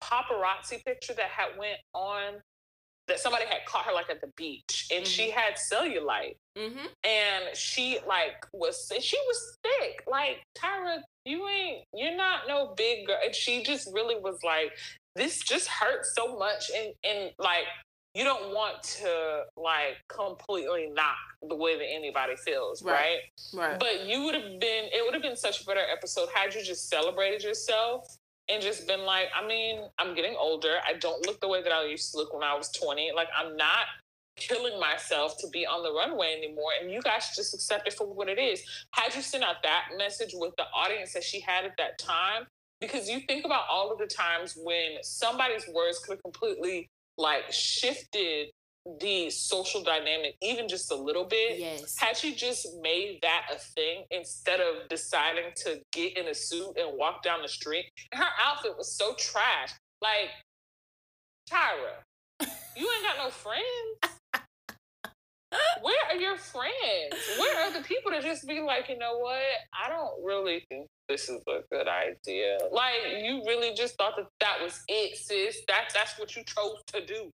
[0.03, 2.35] paparazzi picture that had went on
[3.09, 5.11] that somebody had caught her like at the beach and mm-hmm.
[5.11, 6.87] she had cellulite mm-hmm.
[7.05, 13.07] and she like was she was thick like tyra you ain't you're not no big
[13.07, 14.71] girl and she just really was like
[15.17, 17.65] this just hurts so much and and like
[18.15, 21.15] you don't want to like completely knock
[21.49, 23.19] the way that anybody feels, right?
[23.55, 23.69] Right.
[23.69, 23.79] right.
[23.79, 26.63] But you would have been, it would have been such a better episode had you
[26.63, 28.17] just celebrated yourself
[28.51, 30.77] and just been like, I mean, I'm getting older.
[30.87, 33.13] I don't look the way that I used to look when I was 20.
[33.15, 33.87] Like, I'm not
[34.37, 36.71] killing myself to be on the runway anymore.
[36.81, 38.63] And you guys just accept it for what it is.
[38.93, 42.47] Had you sent out that message with the audience that she had at that time,
[42.81, 47.53] because you think about all of the times when somebody's words could have completely like
[47.53, 48.49] shifted
[48.99, 51.59] the social dynamic even just a little bit.
[51.59, 51.97] Yes.
[51.99, 56.77] Had she just made that a thing instead of deciding to get in a suit
[56.77, 59.73] and walk down the street, her outfit was so trash.
[60.03, 60.31] Like,
[61.51, 63.65] Tyra, you ain't got no friends.
[65.83, 67.15] Where are your friends?
[67.39, 69.41] Where are the people to just be like, you know what?
[69.75, 72.59] I don't really think this is a good idea.
[72.71, 75.63] Like, you really just thought that that was it, sis.
[75.67, 77.31] That's that's what you chose to do.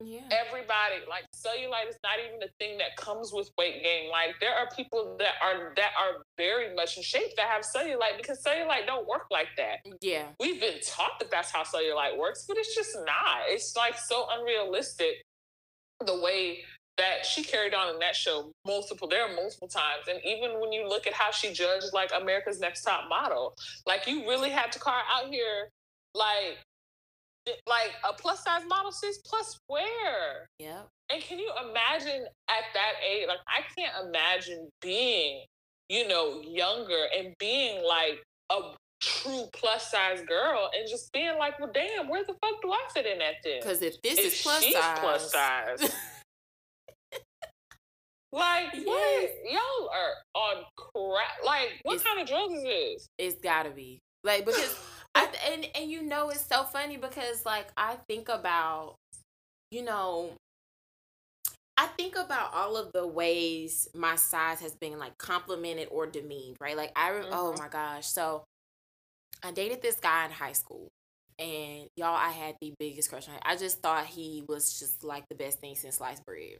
[0.00, 0.22] Yeah.
[0.30, 4.10] Everybody like cellulite is not even a thing that comes with weight gain.
[4.10, 8.16] Like there are people that are that are very much in shape that have cellulite
[8.16, 9.78] because cellulite don't work like that.
[10.00, 10.24] Yeah.
[10.40, 13.42] We've been taught that that's how cellulite works, but it's just not.
[13.48, 15.24] It's like so unrealistic
[16.04, 16.58] the way
[16.96, 20.72] that she carried on in that show multiple there are multiple times and even when
[20.72, 23.52] you look at how she judged like america's next top model
[23.86, 25.70] like you really had to car out here
[26.14, 26.58] like
[27.66, 32.92] like a plus size model sis plus where yeah and can you imagine at that
[33.06, 35.44] age like i can't imagine being
[35.88, 41.58] you know younger and being like a true plus size girl and just being like
[41.58, 43.62] well damn where the fuck do i fit in at this?
[43.62, 45.80] Because if this if is plus size plus size.
[48.32, 48.84] like yes.
[48.84, 53.08] what y'all are on crap like what it's, kind of drugs is this?
[53.18, 54.00] It's gotta be.
[54.22, 54.74] Like because
[55.14, 58.96] I, and and you know it's so funny because like I think about
[59.70, 60.32] you know
[61.76, 66.56] I think about all of the ways my size has been like complimented or demeaned,
[66.60, 66.76] right?
[66.76, 67.32] Like I oh mm-hmm.
[67.32, 68.06] oh my gosh.
[68.06, 68.44] So
[69.42, 70.88] I dated this guy in high school
[71.38, 73.40] and y'all I had the biggest crush on him.
[73.44, 76.58] I just thought he was just like the best thing since sliced bread.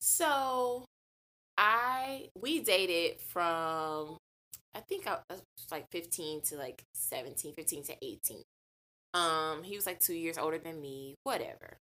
[0.00, 0.84] So
[1.56, 4.18] I we dated from
[4.74, 8.42] I think I was like 15 to like 17, 15 to 18.
[9.12, 11.78] Um, he was like two years older than me, whatever.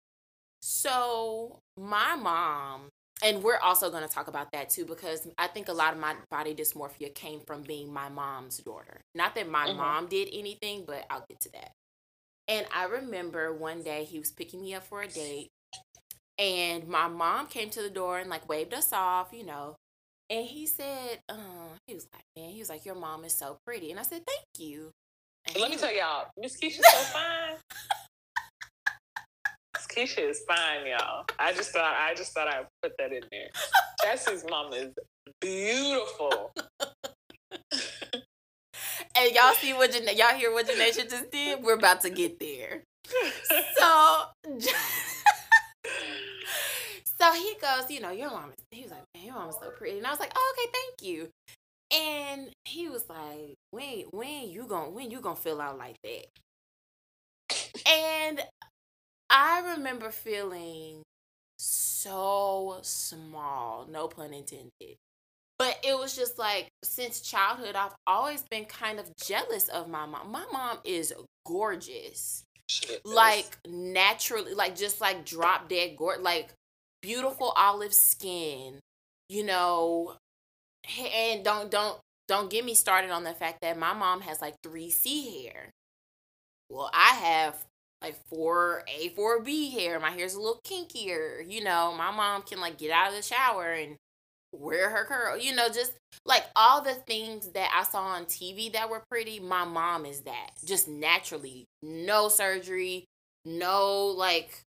[0.61, 2.89] So my mom,
[3.23, 6.01] and we're also going to talk about that too, because I think a lot of
[6.01, 9.01] my body dysmorphia came from being my mom's daughter.
[9.15, 9.79] Not that my mm-hmm.
[9.79, 11.73] mom did anything, but I'll get to that.
[12.49, 15.49] And I remember one day he was picking me up for a date,
[16.39, 19.77] and my mom came to the door and like waved us off, you know.
[20.31, 23.59] And he said, uh, he was like, man, he was like, your mom is so
[23.67, 23.91] pretty.
[23.91, 24.91] And I said, thank you.
[25.47, 27.57] And Let me tell y'all, Miss Keisha's so fine.
[29.75, 31.27] Miss Keisha is fine, y'all.
[31.39, 33.49] I just thought I just thought I'd put that in there.
[34.03, 34.95] Jesse's mom is
[35.41, 36.53] beautiful.
[37.73, 41.63] and y'all see what y'all hear what Janasia just did?
[41.63, 42.83] We're about to get there.
[43.77, 44.23] So
[47.21, 49.57] So he goes, you know, your mom is, he was like, man, your mom is
[49.61, 49.99] so pretty.
[49.99, 51.29] And I was like, oh, okay, thank you.
[51.93, 56.27] And he was like, when, when you gonna, when you gonna fill out like that?
[57.87, 58.41] and
[59.31, 61.03] I remember feeling
[61.59, 64.97] so small, no pun intended.
[65.59, 70.05] But it was just like since childhood, I've always been kind of jealous of my
[70.07, 70.31] mom.
[70.33, 71.13] My mom is
[71.47, 72.45] gorgeous.
[73.05, 76.25] Like naturally, like just like drop dead gorgeous.
[76.25, 76.51] Like
[77.05, 78.81] beautiful olive skin,
[79.29, 80.17] you know,
[81.15, 84.55] and don't don't don't get me started on the fact that my mom has like
[84.67, 85.71] 3C hair.
[86.71, 87.57] Well, I have
[88.01, 90.01] like 4A, 4B hair.
[90.01, 91.45] My hair's a little kinkier.
[91.47, 93.97] You know, my mom can like get out of the shower and
[94.51, 95.37] wear her curl.
[95.39, 95.93] You know, just
[96.25, 100.23] like all the things that I saw on TV that were pretty, my mom is
[100.23, 100.53] that.
[100.65, 101.67] Just naturally.
[101.83, 103.05] No surgery,
[103.45, 104.64] no like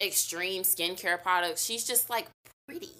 [0.00, 1.64] extreme skincare products.
[1.64, 2.28] She's just like
[2.66, 2.90] pretty.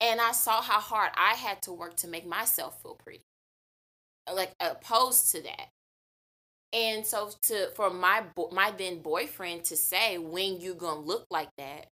[0.00, 3.22] And I saw how hard I had to work to make myself feel pretty.
[4.32, 5.68] Like opposed to that.
[6.72, 11.26] And so to for my my then boyfriend to say when you going to look
[11.30, 11.86] like that,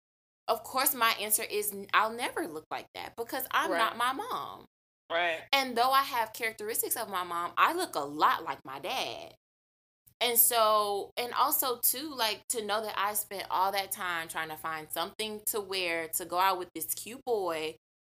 [0.48, 3.78] of course my answer is I'll never look like that because I'm right.
[3.78, 4.64] not my mom.
[5.10, 5.40] Right.
[5.52, 9.34] And though I have characteristics of my mom, I look a lot like my dad.
[10.22, 14.50] And so, and also too, like to know that I spent all that time trying
[14.50, 17.74] to find something to wear to go out with this cute boy,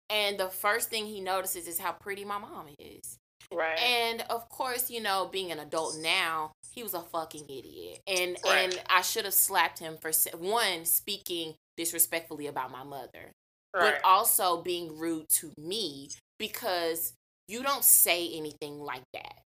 [0.09, 3.17] and the first thing he notices is how pretty my mom is.
[3.53, 3.79] Right.
[3.79, 8.37] And of course, you know, being an adult now, he was a fucking idiot, and
[8.45, 8.73] right.
[8.73, 13.31] and I should have slapped him for one speaking disrespectfully about my mother,
[13.75, 13.95] right.
[13.95, 17.13] but also being rude to me because
[17.47, 19.41] you don't say anything like that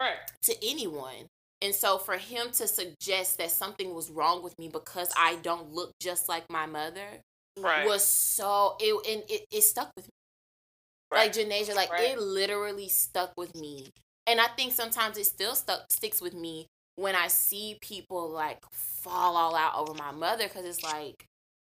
[0.00, 0.16] right.
[0.42, 1.26] to anyone
[1.62, 5.72] and so for him to suggest that something was wrong with me because I don't
[5.72, 7.20] look just like my mother
[7.58, 7.86] right.
[7.86, 10.10] was so it and it, it stuck with me.
[11.12, 11.34] Right.
[11.36, 12.10] Like Janasia, like right.
[12.10, 13.90] it literally stuck with me.
[14.26, 18.58] And I think sometimes it still stuck sticks with me when I see people like
[18.72, 21.24] fall all out over my mother because it's like,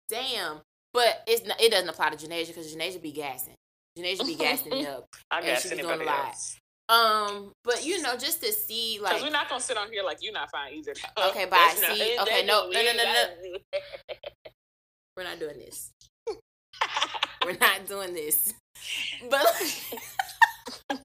[0.08, 0.60] damn.
[0.94, 3.54] But it's not, it doesn't apply to Janasia because Janasia be gassing.
[3.98, 5.06] Janasia be gassing me up.
[5.30, 6.26] I and gas anybody doing a lot.
[6.28, 6.58] Else.
[6.92, 10.18] Um, but you know, just to see like we're not gonna sit on here like
[10.20, 10.92] you're not fine either.
[11.28, 11.72] Okay, bye.
[11.74, 13.58] see, okay, no, no, no, no, no.
[15.16, 15.90] we're not doing this.
[17.44, 18.52] we're not doing this.
[19.30, 19.46] But
[20.90, 21.00] like,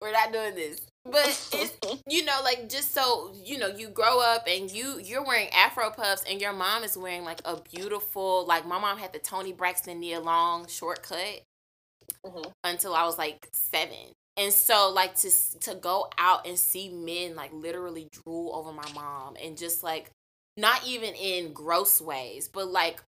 [0.00, 0.86] we're not doing this.
[1.04, 5.24] But it's you know like just so you know you grow up and you you're
[5.24, 9.12] wearing afro puffs and your mom is wearing like a beautiful like my mom had
[9.12, 11.42] the Toni Braxton Nia Long shortcut
[12.24, 12.50] mm-hmm.
[12.64, 14.12] until I was like seven.
[14.36, 15.30] And so like to
[15.60, 20.10] to go out and see men like literally drool over my mom and just like
[20.56, 23.02] not even in gross ways, but like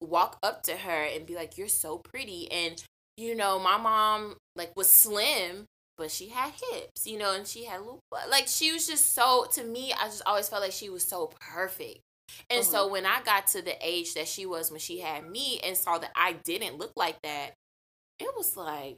[0.00, 2.50] walk up to her and be like, You're so pretty.
[2.50, 2.82] And,
[3.16, 5.66] you know, my mom like was slim,
[5.96, 9.14] but she had hips, you know, and she had a little like she was just
[9.14, 12.00] so to me, I just always felt like she was so perfect.
[12.50, 12.70] And mm-hmm.
[12.70, 15.76] so when I got to the age that she was when she had me and
[15.76, 17.52] saw that I didn't look like that,
[18.18, 18.96] it was like,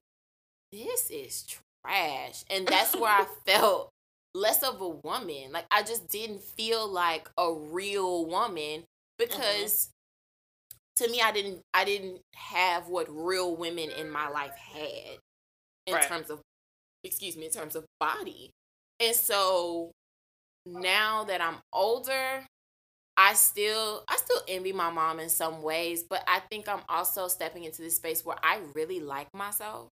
[0.73, 1.47] this is
[1.85, 2.45] trash.
[2.51, 3.91] And that's where I felt
[4.35, 5.53] less of a woman.
[5.53, 8.85] Like I just didn't feel like a real woman mm-hmm.
[9.19, 9.91] because
[10.99, 11.05] mm-hmm.
[11.05, 15.19] to me I didn't I didn't have what real women in my life had
[15.87, 16.07] in right.
[16.07, 16.41] terms of
[17.05, 18.51] excuse me, in terms of body.
[19.01, 19.93] And so
[20.67, 22.45] now that I'm older,
[23.17, 27.29] I still I still envy my mom in some ways, but I think I'm also
[27.29, 29.89] stepping into this space where I really like myself.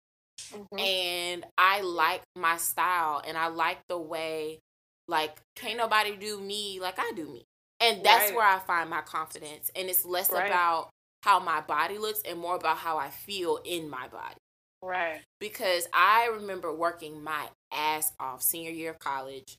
[0.53, 0.80] Mm-hmm.
[0.80, 4.59] And I like my style and I like the way
[5.07, 7.43] like can't nobody do me like I do me.
[7.80, 8.36] And that's right.
[8.36, 9.72] where I find my confidence.
[9.76, 10.47] And it's less right.
[10.47, 10.89] about
[11.24, 14.36] how my body looks and more about how I feel in my body.
[14.84, 15.22] Right.
[15.39, 19.57] Because I remember working my ass off senior year of college.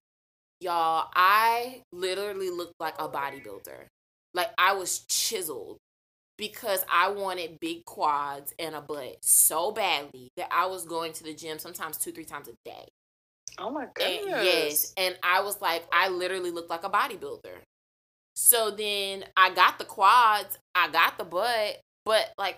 [0.63, 3.87] Y'all, I literally looked like a bodybuilder.
[4.33, 5.79] Like I was chiseled
[6.39, 11.25] because I wanted big quads and a butt so badly that I was going to
[11.25, 12.87] the gym sometimes two, three times a day.
[13.59, 14.25] Oh my goodness.
[14.25, 14.93] And, yes.
[14.97, 17.59] And I was like, I literally looked like a bodybuilder.
[18.37, 22.57] So then I got the quads, I got the butt, but like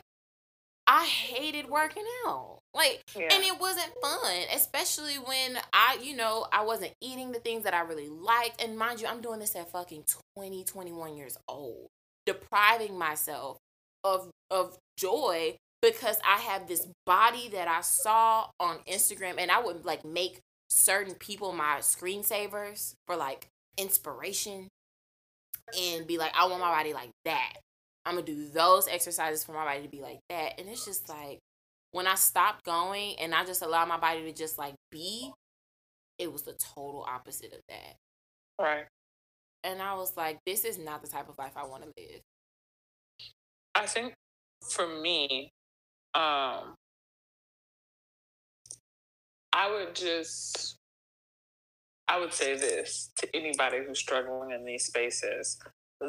[0.86, 2.53] I hated working out.
[2.74, 3.28] Like, yeah.
[3.32, 7.74] and it wasn't fun, especially when I, you know, I wasn't eating the things that
[7.74, 8.62] I really liked.
[8.62, 10.04] And mind you, I'm doing this at fucking
[10.36, 11.86] 20, 21 years old,
[12.26, 13.58] depriving myself
[14.02, 19.60] of of joy because I have this body that I saw on Instagram and I
[19.60, 23.48] would like make certain people my screensavers for like
[23.78, 24.68] inspiration
[25.78, 27.54] and be like, I want my body like that.
[28.04, 30.58] I'm gonna do those exercises for my body to be like that.
[30.58, 31.38] And it's just like
[31.94, 35.30] when I stopped going and I just allowed my body to just like be,
[36.18, 37.94] it was the total opposite of that.
[38.60, 38.86] Right.
[39.62, 42.20] And I was like, this is not the type of life I want to live.
[43.76, 44.12] I think
[44.68, 45.50] for me,
[46.16, 46.74] um,
[49.52, 50.74] I would just
[52.08, 55.58] I would say this to anybody who's struggling in these spaces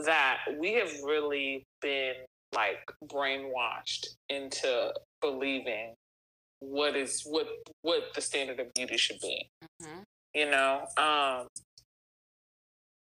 [0.06, 2.16] that we have really been
[2.56, 4.92] like brainwashed into
[5.32, 5.94] believing
[6.60, 7.48] what is what
[7.82, 9.48] what the standard of beauty should be.
[9.82, 10.00] Mm-hmm.
[10.34, 11.48] You know, um,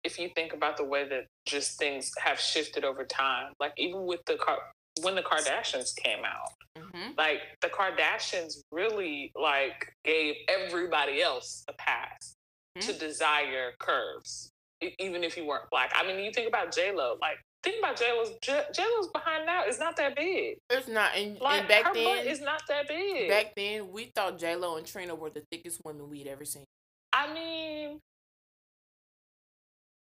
[0.05, 4.07] if you think about the way that just things have shifted over time, like even
[4.07, 4.59] with the car
[5.03, 7.13] when the Kardashians came out, mm-hmm.
[7.17, 12.35] like the Kardashians really like gave everybody else a pass
[12.77, 12.87] mm-hmm.
[12.87, 14.51] to desire curves,
[14.99, 15.93] even if you weren't black.
[15.95, 18.31] I mean, you think about J Lo, like think about J Lo's.
[18.43, 20.57] J Lo's behind now is not that big.
[20.71, 23.29] It's not, and, like, and back her then butt is not that big.
[23.29, 26.65] Back then, we thought J Lo and Trina were the thickest women we'd ever seen.
[27.13, 27.99] I mean,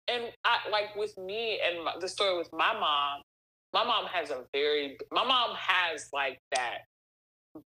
[0.09, 3.23] and I like with me and my, the story with my mom.
[3.75, 4.97] My mom has a very.
[5.13, 6.79] My mom has like that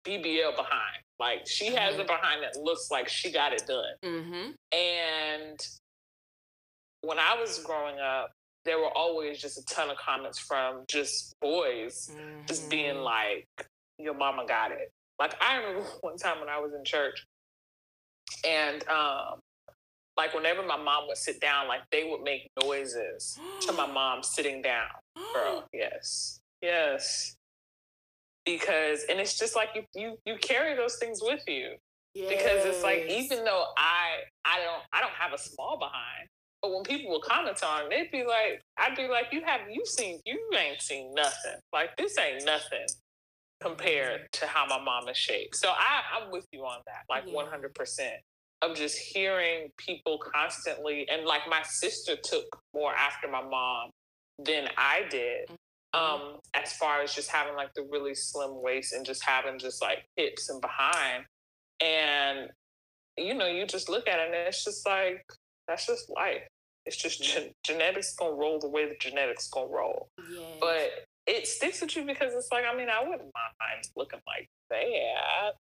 [0.06, 1.02] BBL behind.
[1.20, 2.02] Like she has mm-hmm.
[2.02, 3.94] a behind that looks like she got it done.
[4.04, 4.52] Mm-hmm.
[4.78, 5.60] And
[7.02, 8.32] when I was growing up,
[8.66, 12.46] there were always just a ton of comments from just boys mm-hmm.
[12.48, 13.04] just being mm-hmm.
[13.04, 13.48] like,
[13.98, 14.92] Your mama got it.
[15.20, 17.26] Like I remember one time when I was in church
[18.46, 19.40] and um
[20.18, 24.24] like whenever my mom would sit down, like they would make noises to my mom
[24.24, 24.88] sitting down.
[25.34, 26.40] Girl, yes.
[26.62, 27.36] Yes
[28.46, 31.72] because and it's just like you you you carry those things with you
[32.14, 32.30] yes.
[32.30, 36.30] because it's like even though I I don't I don't have a small behind,
[36.66, 39.62] but when people will comment on it, they'd be like, I'd be like, you have
[39.70, 41.60] you seen you ain't seen nothing.
[41.72, 42.88] Like this ain't nothing
[43.62, 45.56] compared to how my mom is shaped.
[45.56, 48.16] So I I'm with you on that, like one hundred percent.
[48.62, 53.92] Of just hearing people constantly, and like my sister took more after my mom
[54.40, 55.50] than I did.
[55.96, 56.24] Mm-hmm.
[56.24, 59.82] um, as far as just having like the really slim waist and just having just
[59.82, 61.26] like hips and behind.
[61.80, 62.50] And,
[63.18, 65.24] you know, you just look at it and it's just like,
[65.68, 66.48] that's just life.
[66.86, 70.08] It's just gen- genetics gonna roll the way the genetics gonna roll.
[70.30, 70.58] Yes.
[70.60, 70.92] But
[71.28, 75.54] it sticks with you because it's like, I mean, I wouldn't mind looking like that.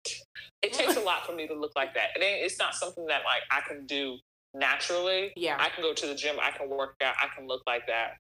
[0.63, 2.11] It takes a lot for me to look like that.
[2.15, 4.19] And it's not something that like I can do
[4.53, 5.33] naturally.
[5.37, 5.57] Yeah.
[5.59, 8.17] I can go to the gym, I can work out, I can look like that.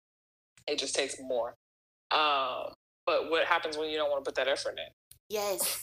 [0.66, 1.54] It just takes more.
[2.10, 2.72] Um,
[3.06, 4.92] but what happens when you don't want to put that effort in?
[5.28, 5.82] Yes.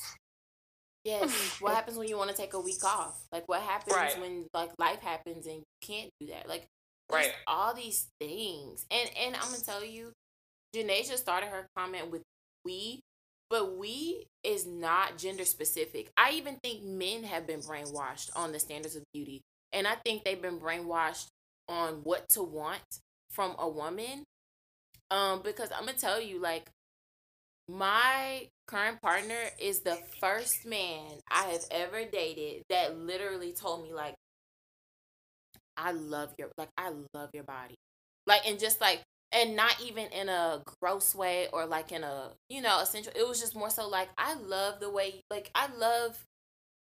[1.03, 1.57] Yes.
[1.59, 3.28] what happens when you want to take a week off?
[3.32, 4.19] Like what happens right.
[4.19, 6.49] when like life happens and you can't do that?
[6.49, 6.65] Like
[7.14, 7.34] right.
[7.47, 8.86] all these things.
[8.91, 10.12] And and I'm gonna tell you,
[10.76, 12.22] Janasia started her comment with
[12.66, 13.01] we,
[13.49, 16.12] but we is not gender specific.
[16.18, 19.41] I even think men have been brainwashed on the standards of beauty.
[19.74, 21.28] And I think they've been brainwashed
[21.70, 22.82] on what to want
[23.32, 24.26] from a woman
[25.09, 26.70] um, because I'm gonna tell you, like,
[27.68, 33.93] my current partner is the first man I have ever dated that literally told me,
[33.93, 34.16] like,
[35.78, 37.76] I love your like I love your body.
[38.28, 39.01] Like and just like
[39.32, 43.28] and not even in a gross way or like in a you know essential it
[43.28, 46.26] was just more so like I love the way like I love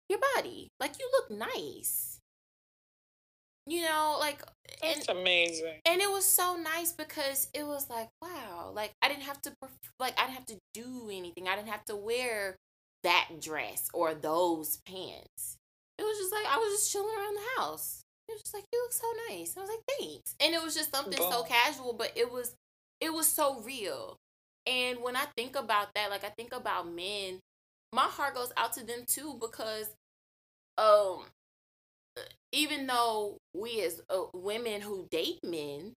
[0.09, 0.69] your body.
[0.81, 2.19] Like you look nice.
[3.67, 4.43] You know like
[4.83, 5.81] it's amazing.
[5.87, 9.53] and it was so nice because it was like wow like i didn't have to
[9.99, 11.47] like i didn't have to do anything.
[11.49, 12.57] I didn't have to wear
[13.05, 15.57] that dress or those pants.
[15.99, 18.65] It was just like i was just chilling around the house it was just like
[18.73, 21.33] you look so nice i was like thanks and it was just something Boom.
[21.33, 22.55] so casual but it was
[23.01, 24.17] it was so real
[24.67, 27.41] And when I think about that, like I think about men,
[27.93, 29.89] my heart goes out to them too because
[30.79, 31.25] um
[32.53, 35.93] even though we as uh, women who date men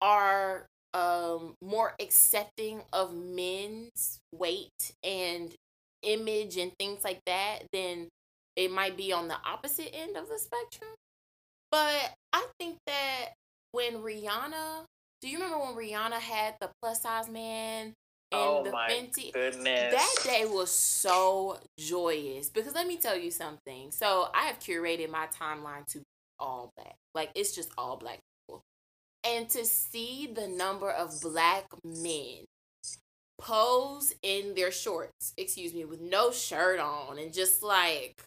[0.00, 5.54] are um more accepting of men's weight and
[6.02, 8.08] image and things like that then
[8.56, 10.90] it might be on the opposite end of the spectrum
[11.70, 13.30] but i think that
[13.72, 14.84] when rihanna
[15.20, 17.94] do you remember when rihanna had the plus size man
[18.32, 19.32] and oh the my Fenty.
[19.32, 19.94] goodness.
[19.94, 23.90] That day was so joyous because let me tell you something.
[23.90, 26.02] So I have curated my timeline to
[26.38, 26.96] all black.
[27.14, 28.62] Like it's just all black people.
[29.24, 32.44] And to see the number of black men
[33.38, 38.22] pose in their shorts, excuse me, with no shirt on and just like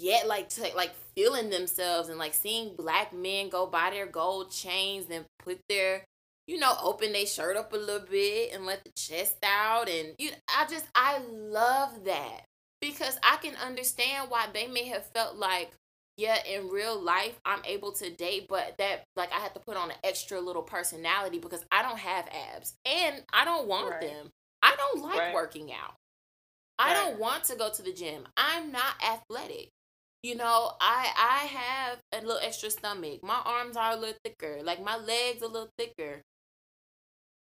[0.00, 4.50] yet like to, like feeling themselves and like seeing black men go buy their gold
[4.50, 6.04] chains and put their
[6.50, 9.88] you know, open their shirt up a little bit and let the chest out.
[9.88, 12.40] And you, I just, I love that
[12.80, 15.70] because I can understand why they may have felt like,
[16.16, 19.76] yeah, in real life, I'm able to date, but that, like, I have to put
[19.76, 24.00] on an extra little personality because I don't have abs and I don't want right.
[24.00, 24.30] them.
[24.60, 25.34] I don't like right.
[25.34, 25.94] working out.
[26.80, 28.24] I don't want to go to the gym.
[28.36, 29.68] I'm not athletic.
[30.22, 33.22] You know, I I have a little extra stomach.
[33.22, 34.58] My arms are a little thicker.
[34.62, 36.22] Like my legs a little thicker.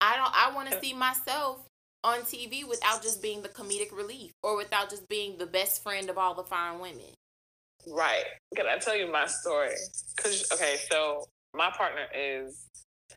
[0.00, 1.66] I don't I want to see myself
[2.04, 6.08] on TV without just being the comedic relief or without just being the best friend
[6.10, 7.14] of all the fine women.
[7.86, 8.24] Right.
[8.54, 9.74] Can I tell you my story?
[10.16, 12.66] Cuz okay, so my partner is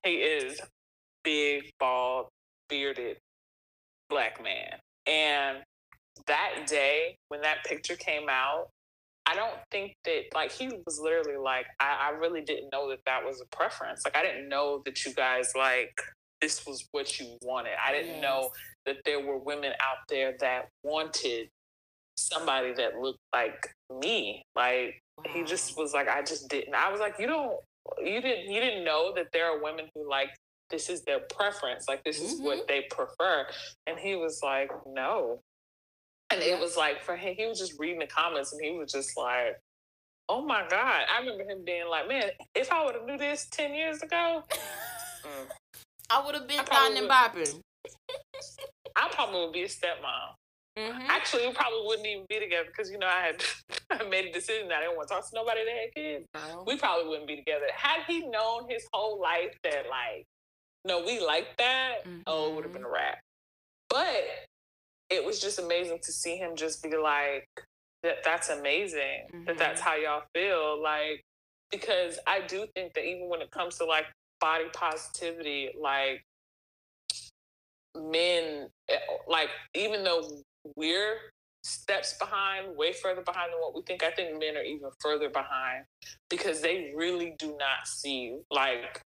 [0.05, 0.59] he is
[1.23, 2.27] big, bald,
[2.69, 3.17] bearded
[4.09, 4.79] black man.
[5.05, 5.63] And
[6.27, 8.69] that day when that picture came out,
[9.25, 12.99] I don't think that like he was literally like I, I really didn't know that
[13.05, 14.03] that was a preference.
[14.05, 16.01] Like I didn't know that you guys like
[16.41, 17.73] this was what you wanted.
[17.83, 18.21] I didn't yes.
[18.21, 18.49] know
[18.85, 21.47] that there were women out there that wanted
[22.17, 24.43] somebody that looked like me.
[24.55, 25.23] Like wow.
[25.33, 26.75] he just was like, I just didn't.
[26.75, 27.55] I was like, you don't,
[27.99, 30.29] you didn't, you didn't know that there are women who like
[30.69, 31.85] this is their preference.
[31.87, 32.33] Like this mm-hmm.
[32.33, 32.65] is what mm-hmm.
[32.67, 33.47] they prefer.
[33.87, 35.39] And he was like, no.
[36.33, 38.91] And it was like for him, he was just reading the comments and he was
[38.91, 39.59] just like,
[40.27, 41.01] oh my God.
[41.13, 42.23] I remember him being like, man,
[42.55, 45.47] if I would have knew this 10 years ago, mm,
[46.09, 47.59] I would have been thotting and bopping.
[48.95, 50.33] I probably would be a stepmom.
[50.77, 51.05] Mm-hmm.
[51.07, 53.43] Actually, we probably wouldn't even be together because you know I had
[53.91, 56.25] I made a decision that I didn't want to talk to nobody that had kids.
[56.65, 57.65] We probably wouldn't be together.
[57.75, 60.25] Had he known his whole life that like,
[60.83, 62.21] no, we like that, mm-hmm.
[62.25, 62.93] oh, it would have been a mm-hmm.
[62.95, 63.19] wrap.
[63.87, 64.23] But
[65.13, 67.47] it was just amazing to see him just be like,
[68.01, 69.27] that that's amazing.
[69.33, 69.45] Mm-hmm.
[69.45, 69.89] That that's mm-hmm.
[69.89, 70.81] how y'all feel.
[70.81, 71.23] Like,
[71.71, 74.05] because I do think that even when it comes to like
[74.39, 76.23] body positivity, like
[77.95, 78.95] men, eh,
[79.27, 80.27] like even though
[80.75, 81.17] we're
[81.63, 85.29] steps behind, way further behind than what we think, I think men are even further
[85.29, 85.85] behind
[86.29, 89.01] because they really do not see like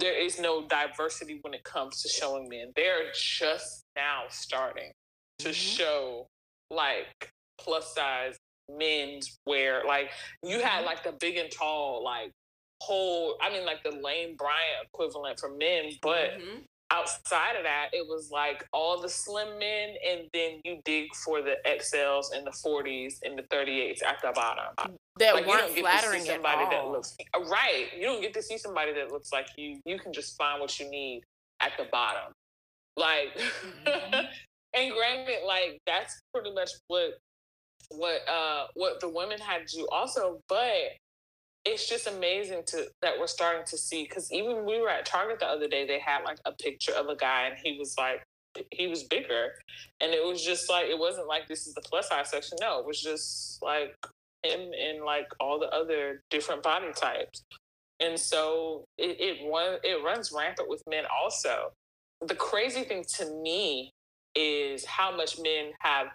[0.00, 2.72] there is no diversity when it comes to showing men.
[2.74, 4.90] They're just now starting
[5.40, 5.52] to mm-hmm.
[5.52, 6.26] show
[6.70, 8.36] like plus size
[8.68, 9.82] men's wear.
[9.86, 10.10] Like
[10.42, 10.86] you had mm-hmm.
[10.86, 12.32] like the big and tall, like
[12.82, 16.60] whole I mean like the Lane Bryant equivalent for men, but mm-hmm.
[16.90, 21.42] outside of that, it was like all the slim men and then you dig for
[21.42, 24.96] the XLs and the 40s and the 38s at the bottom.
[25.18, 26.90] That like, weren't flattering somebody at all.
[26.90, 27.16] that looks
[27.48, 27.86] right.
[27.96, 29.80] You don't get to see somebody that looks like you.
[29.86, 31.22] You can just find what you need
[31.60, 32.32] at the bottom.
[32.98, 33.28] Like
[33.86, 34.26] mm-hmm.
[34.76, 37.18] And granted, like that's pretty much what
[37.90, 40.72] what uh what the women had to do also, but
[41.64, 45.40] it's just amazing to that we're starting to see because even we were at Target
[45.40, 48.22] the other day, they had like a picture of a guy and he was like
[48.70, 49.52] he was bigger,
[50.00, 52.56] and it was just like it wasn't like this is the plus size section.
[52.60, 53.94] No, it was just like
[54.42, 57.42] him and like all the other different body types,
[58.00, 61.72] and so it it it runs rampant with men also.
[62.26, 63.92] The crazy thing to me
[64.36, 66.08] is how much men have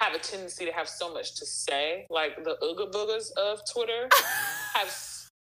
[0.00, 2.06] have a tendency to have so much to say.
[2.10, 4.08] Like the ooga boogers of Twitter
[4.74, 4.88] have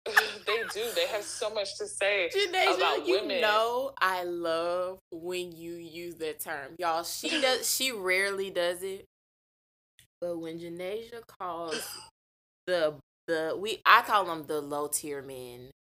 [0.47, 0.83] they do.
[0.95, 3.37] They have so much to say Janasia, about you women.
[3.37, 7.05] You know, I love when you use that term, y'all.
[7.05, 7.73] She does.
[7.73, 9.07] She rarely does it,
[10.21, 11.81] but when Janasia calls
[12.67, 12.95] the
[13.29, 15.71] the we, I call them the low tier men.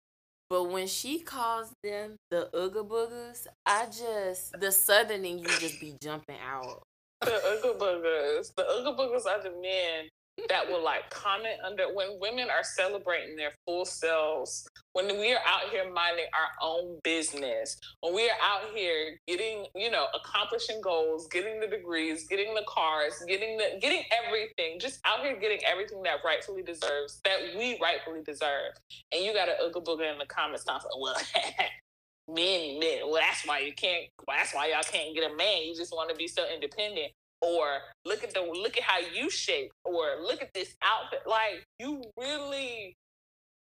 [0.52, 5.96] But when she calls them the ooga boogers, I just the southerning you just be
[6.02, 6.82] jumping out
[7.22, 8.54] the Ooga Boogers.
[8.54, 10.10] The Ooga Boogers are the men
[10.48, 15.40] that will like comment under when women are celebrating their full selves, when we are
[15.46, 20.80] out here minding our own business, when we are out here getting, you know, accomplishing
[20.80, 25.60] goals, getting the degrees, getting the cars, getting the getting everything, just out here getting
[25.66, 28.72] everything that rightfully deserves, that we rightfully deserve.
[29.12, 31.16] And you got a ooga booga in the comments talking, well,
[32.28, 33.00] men, men.
[33.04, 34.06] Well, that's why you can't.
[34.26, 35.62] Well, that's why y'all can't get a man.
[35.64, 37.12] You just want to be so independent
[37.42, 41.22] or look at the look at how you shape or look at this outfit.
[41.26, 42.96] Like you really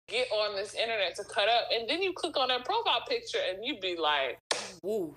[0.08, 3.38] get on this internet to cut up and then you click on that profile picture
[3.50, 4.38] and you be like
[4.82, 5.16] Woo,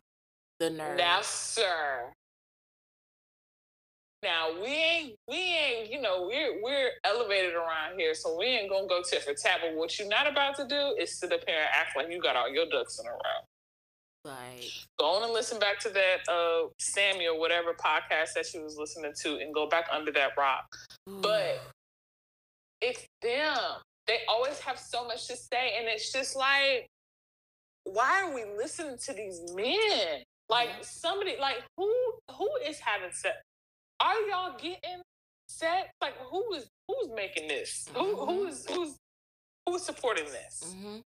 [0.59, 0.97] the nerve.
[0.97, 2.11] now sir
[4.23, 8.69] now we ain't we ain't you know we're we're elevated around here so we ain't
[8.69, 11.41] gonna go tit for tat but what you're not about to do is sit up
[11.47, 13.39] here and act like you got all your ducks in a row
[14.25, 18.77] like, go on and listen back to that uh Samuel, whatever podcast that she was
[18.77, 20.65] listening to, and go back under that rock.
[21.07, 21.61] But
[22.81, 23.57] it's them.
[24.07, 26.87] They always have so much to say, and it's just like,
[27.83, 30.23] why are we listening to these men?
[30.49, 31.93] Like somebody, like who
[32.33, 33.37] who is having sex?
[34.01, 35.01] Are y'all getting
[35.47, 35.89] sex?
[36.01, 37.87] Like who is who's making this?
[37.93, 37.99] Mm-hmm.
[37.99, 38.95] Who who is who's
[39.65, 40.75] who's supporting this?
[40.75, 40.99] Mm-hmm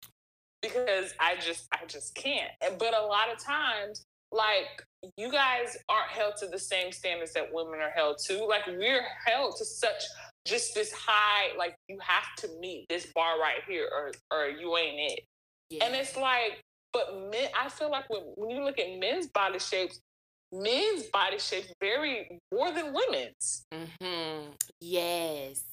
[0.63, 2.51] because I just I just can't.
[2.79, 4.87] But a lot of times, like
[5.17, 8.45] you guys aren't held to the same standards that women are held to.
[8.45, 10.03] Like we're held to such
[10.47, 14.77] just this high, like you have to meet this bar right here, or or you
[14.77, 15.21] ain't it.
[15.71, 15.85] Yeah.
[15.85, 16.61] And it's like,
[16.93, 20.01] but men, I feel like when when you look at men's body shapes,
[20.53, 23.65] men's body shapes vary more than women's.
[23.73, 24.51] Mm-hmm.
[24.81, 25.65] Yes,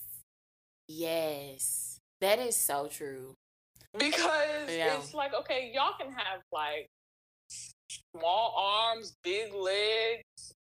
[0.88, 3.36] yes, that is so true
[3.98, 4.98] because yeah.
[4.98, 6.90] it's like okay, y'all can have like
[8.16, 10.54] small arms, big legs,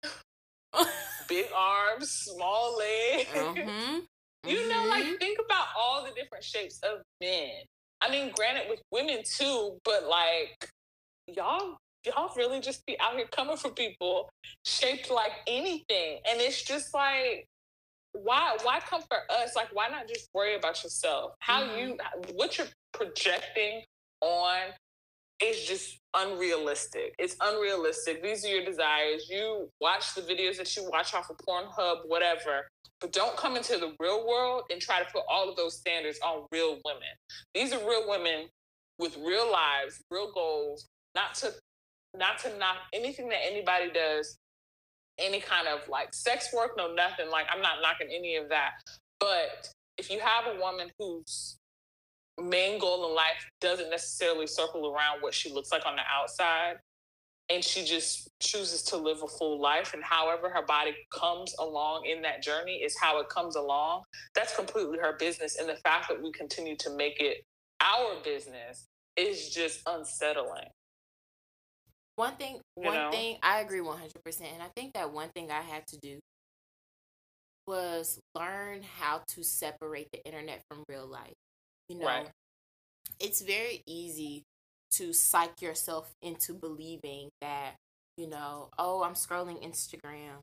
[1.28, 3.30] big arms, small legs.
[3.34, 4.00] Mm-hmm.
[4.46, 4.70] You mm-hmm.
[4.70, 5.16] know, like mm-hmm.
[5.16, 7.50] think about all the different shapes of men.
[8.00, 10.70] I mean, granted, with women too, but like
[11.28, 11.76] y'all,
[12.06, 14.30] y'all really just be out here coming for people
[14.64, 17.46] shaped like anything, and it's just like
[18.24, 21.80] why why come for us like why not just worry about yourself how mm-hmm.
[21.80, 21.98] you
[22.34, 22.68] what you're
[22.98, 23.84] projecting
[24.22, 24.74] on
[25.42, 27.14] is just unrealistic.
[27.20, 28.24] It's unrealistic.
[28.24, 29.28] These are your desires.
[29.30, 32.68] You watch the videos that you watch off of Pornhub, whatever,
[33.00, 36.20] but don't come into the real world and try to put all of those standards
[36.26, 37.14] on real women.
[37.54, 38.48] These are real women
[38.98, 41.54] with real lives, real goals, not to
[42.16, 44.38] not to knock anything that anybody does,
[45.20, 47.30] any kind of like sex work, no nothing.
[47.30, 48.72] Like I'm not knocking any of that.
[49.20, 49.70] But
[50.00, 51.58] if you have a woman who's
[52.40, 56.78] main goal in life doesn't necessarily circle around what she looks like on the outside
[57.50, 62.06] and she just chooses to live a full life and however her body comes along
[62.06, 64.04] in that journey is how it comes along.
[64.36, 67.46] That's completely her business and the fact that we continue to make it
[67.80, 70.68] our business is just unsettling.
[72.16, 73.12] One thing one know?
[73.12, 73.96] thing i agree 100%
[74.42, 76.18] and i think that one thing i had to do
[77.68, 81.34] was learn how to separate the internet from real life
[81.90, 82.28] you know, right.
[83.20, 84.44] it's very easy
[84.92, 87.76] to psych yourself into believing that,
[88.18, 90.42] you know, oh, I'm scrolling Instagram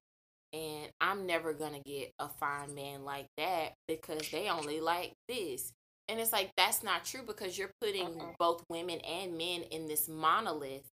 [0.52, 5.72] and I'm never gonna get a fine man like that because they only like this.
[6.08, 10.08] And it's like that's not true because you're putting both women and men in this
[10.08, 10.86] monolith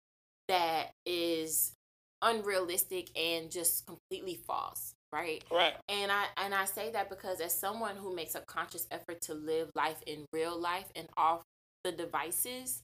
[0.48, 1.72] that is
[2.22, 5.42] unrealistic and just completely false right?
[5.50, 5.74] Right.
[5.88, 9.34] And i and i say that because as someone who makes a conscious effort to
[9.34, 11.42] live life in real life and off
[11.84, 12.82] the devices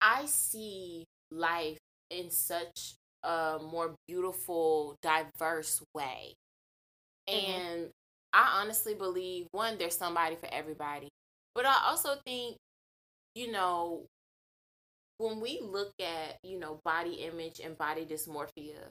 [0.00, 1.78] i see life
[2.10, 6.34] in such a more beautiful diverse way.
[7.30, 7.52] Mm-hmm.
[7.52, 7.90] and
[8.32, 11.08] i honestly believe one there's somebody for everybody
[11.54, 12.56] but i also think
[13.36, 14.06] you know
[15.18, 18.90] when we look at you know body image and body dysmorphia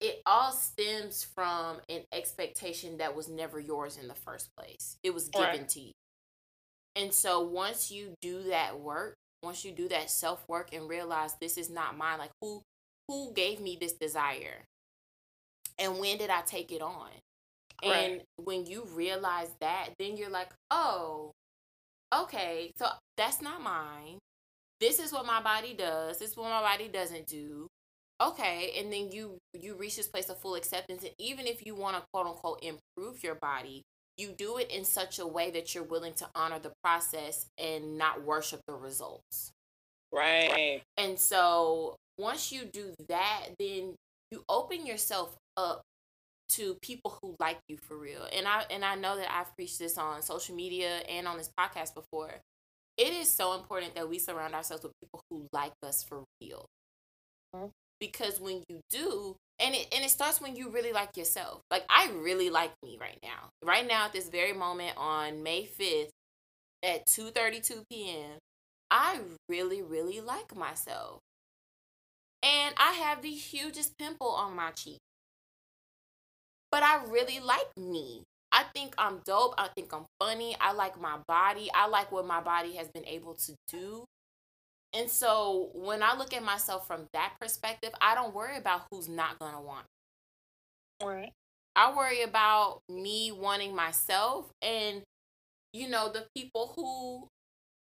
[0.00, 4.96] it all stems from an expectation that was never yours in the first place.
[5.02, 5.68] It was given right.
[5.68, 5.92] to you.
[6.96, 11.34] And so once you do that work, once you do that self work and realize
[11.40, 12.62] this is not mine, like who
[13.06, 14.64] who gave me this desire?
[15.78, 17.10] And when did I take it on?
[17.84, 17.94] Right.
[17.94, 21.30] And when you realize that, then you're like, oh,
[22.12, 24.18] okay, so that's not mine.
[24.80, 26.18] This is what my body does.
[26.18, 27.68] This is what my body doesn't do
[28.20, 31.74] okay and then you you reach this place of full acceptance and even if you
[31.74, 33.82] want to quote unquote improve your body
[34.16, 37.96] you do it in such a way that you're willing to honor the process and
[37.96, 39.52] not worship the results
[40.12, 43.94] right and so once you do that then
[44.30, 45.82] you open yourself up
[46.48, 48.26] to people who like you for real.
[48.32, 51.50] And I and I know that I've preached this on social media and on this
[51.58, 52.30] podcast before.
[52.96, 56.66] It is so important that we surround ourselves with people who like us for real.
[57.54, 57.66] Mm-hmm.
[58.00, 61.62] Because when you do, and it and it starts when you really like yourself.
[61.70, 63.50] Like I really like me right now.
[63.64, 66.10] Right now at this very moment on May 5th
[66.82, 68.38] at 2:32 p.m.,
[68.90, 71.20] I really really like myself.
[72.42, 74.98] And I have the hugest pimple on my cheek.
[76.70, 78.22] But I really like me.
[78.52, 79.54] I think I'm dope.
[79.58, 80.56] I think I'm funny.
[80.60, 81.68] I like my body.
[81.74, 84.04] I like what my body has been able to do.
[84.94, 89.08] And so when I look at myself from that perspective, I don't worry about who's
[89.08, 89.84] not going to want
[91.00, 91.06] me.
[91.06, 91.32] Right.
[91.76, 95.02] I worry about me wanting myself and,
[95.72, 97.28] you know, the people who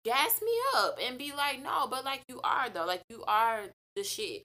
[0.04, 2.86] gas me up and be like, no, but like you are, though.
[2.86, 3.64] Like you are
[3.96, 4.42] the shit.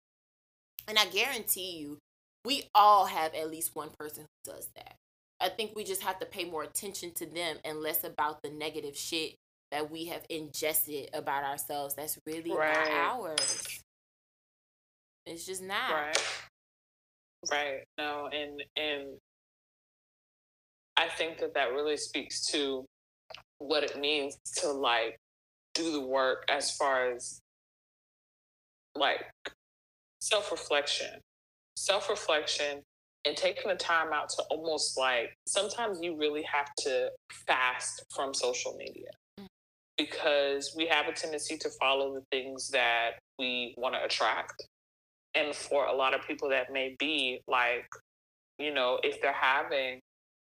[0.87, 1.99] And I guarantee you,
[2.43, 4.95] we all have at least one person who does that.
[5.39, 8.49] I think we just have to pay more attention to them and less about the
[8.49, 9.35] negative shit
[9.71, 12.73] that we have ingested about ourselves that's really right.
[12.73, 13.81] not ours.
[15.25, 15.91] It's just not.
[15.91, 16.17] Right.
[17.51, 17.83] Right.
[17.97, 19.17] No, and and
[20.97, 22.85] I think that that really speaks to
[23.59, 25.17] what it means to like
[25.75, 27.39] do the work as far as
[28.95, 29.21] like
[30.19, 31.19] self reflection.
[31.77, 32.81] Self reflection
[33.25, 37.09] and taking the time out to almost like sometimes you really have to
[37.45, 39.09] fast from social media.
[39.99, 44.63] Because we have a tendency to follow the things that we want to attract.
[45.35, 47.85] And for a lot of people, that may be like,
[48.57, 49.99] you know, if they're having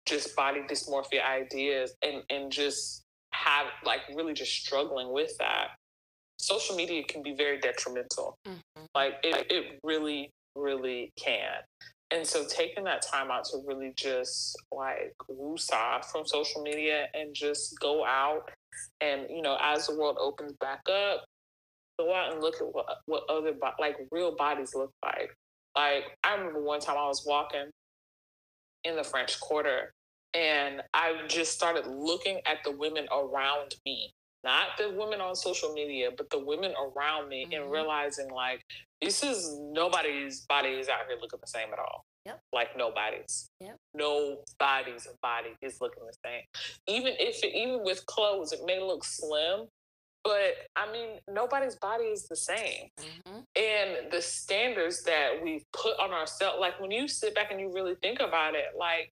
[0.06, 5.68] just body dysmorphia ideas and, and just have like really just struggling with that,
[6.40, 8.36] social media can be very detrimental.
[8.48, 8.84] Mm-hmm.
[8.96, 11.62] Like it, it really, really can.
[12.12, 17.34] And so taking that time out to really just like woosah from social media and
[17.34, 18.50] just go out
[19.02, 21.26] and, you know, as the world opens back up,
[22.00, 25.30] go out and look at what, what other, like real bodies look like.
[25.76, 27.70] Like I remember one time I was walking
[28.84, 29.94] in the French Quarter
[30.34, 34.14] and I just started looking at the women around me
[34.44, 37.64] not the women on social media, but the women around me, mm-hmm.
[37.64, 38.62] and realizing like
[39.02, 42.06] this is nobody's body is out here looking the same at all.
[42.26, 42.40] Yep.
[42.54, 43.50] Like nobody's.
[43.60, 43.78] Yep.
[43.94, 46.44] Nobody's body is looking the same.
[46.88, 49.68] Even if it, even with clothes, it may look slim,
[50.24, 52.88] but I mean, nobody's body is the same.
[53.00, 53.40] Mm-hmm.
[53.56, 57.72] And the standards that we put on ourselves, like when you sit back and you
[57.74, 59.12] really think about it, like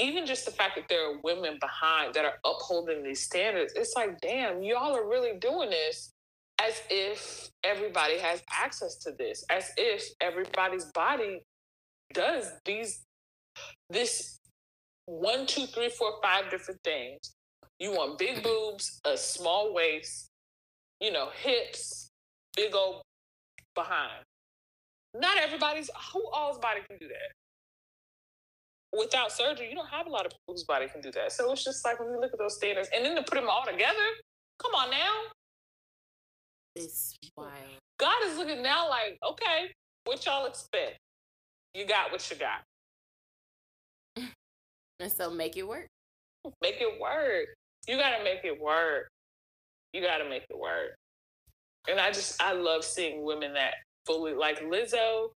[0.00, 3.94] even just the fact that there are women behind that are upholding these standards, it's
[3.94, 6.12] like, damn, y'all are really doing this
[6.60, 11.42] as if everybody has access to this, as if everybody's body
[12.12, 13.02] does these,
[13.88, 14.38] this
[15.06, 17.34] one, two, three, four, five different things.
[17.78, 18.42] You want big mm-hmm.
[18.42, 20.28] boobs, a small waist,
[21.00, 22.10] you know, hips,
[22.56, 23.02] big old
[23.74, 24.24] behind.
[25.14, 27.34] Not everybody's, who all's body can do that?
[28.96, 31.32] without surgery, you don't have a lot of whose body can do that.
[31.32, 33.48] So it's just like when we look at those standards and then to put them
[33.48, 33.94] all together,
[34.60, 35.14] come on now.
[36.76, 37.52] It's wild.
[37.98, 39.72] God is looking now like, okay,
[40.04, 40.98] what y'all expect?
[41.74, 42.62] You got what you got.
[45.00, 45.86] and so make it work.
[46.62, 47.46] Make it work.
[47.86, 49.08] You gotta make it work.
[49.92, 50.94] You gotta make it work.
[51.88, 53.74] And I just I love seeing women that
[54.06, 55.30] fully like Lizzo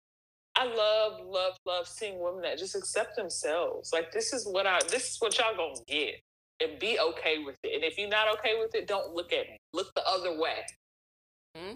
[0.57, 3.93] I love, love, love seeing women that just accept themselves.
[3.93, 6.20] Like this is what I this is what y'all gonna get.
[6.61, 7.74] And be okay with it.
[7.74, 9.59] And if you're not okay with it, don't look at me.
[9.72, 10.64] Look the other way.
[11.57, 11.74] Hmm?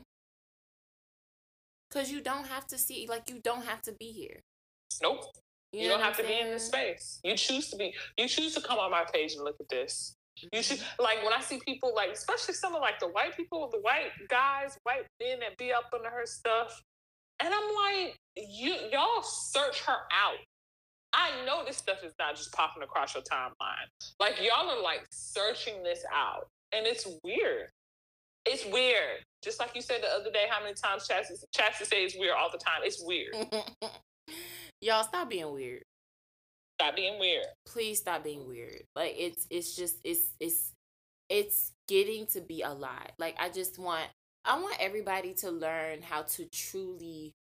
[1.91, 4.41] Cause you don't have to see like you don't have to be here.
[5.03, 5.24] Nope.
[5.72, 7.20] You, you don't have to be in this space.
[7.24, 10.14] You choose to be you choose to come on my page and look at this.
[10.41, 10.61] You mm-hmm.
[10.61, 13.80] should like when I see people like, especially some of like the white people, the
[13.80, 16.82] white guys, white men that be up under her stuff.
[17.41, 20.39] And I'm like, you y'all search her out.
[21.14, 23.89] I know this stuff is not just popping across your timeline.
[24.20, 26.49] Like y'all are like searching this out.
[26.72, 27.70] And it's weird.
[28.49, 29.24] It's weird.
[29.42, 32.51] Just like you said the other day, how many times Chastity, Chastity says weird all
[32.51, 32.80] the time.
[32.82, 33.34] It's weird.
[34.80, 35.82] y'all stop being weird.
[36.80, 37.46] Stop being weird.
[37.66, 38.82] Please stop being weird.
[38.94, 40.72] Like it's it's just it's it's
[41.28, 43.12] it's getting to be a lot.
[43.18, 44.07] Like I just want
[44.44, 47.34] I want everybody to learn how to truly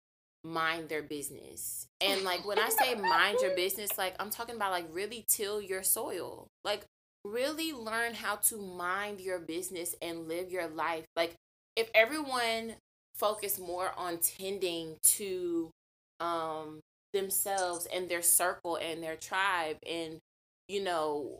[0.43, 1.87] mind their business.
[2.01, 5.61] And like when I say mind your business, like I'm talking about like really till
[5.61, 6.47] your soil.
[6.63, 6.85] Like
[7.31, 11.05] really learn how to mind your business and live your life.
[11.15, 11.35] Like
[11.75, 12.75] if everyone
[13.15, 15.71] focused more on tending to
[16.19, 16.79] um
[17.13, 20.19] themselves and their circle and their tribe and
[20.67, 21.39] you know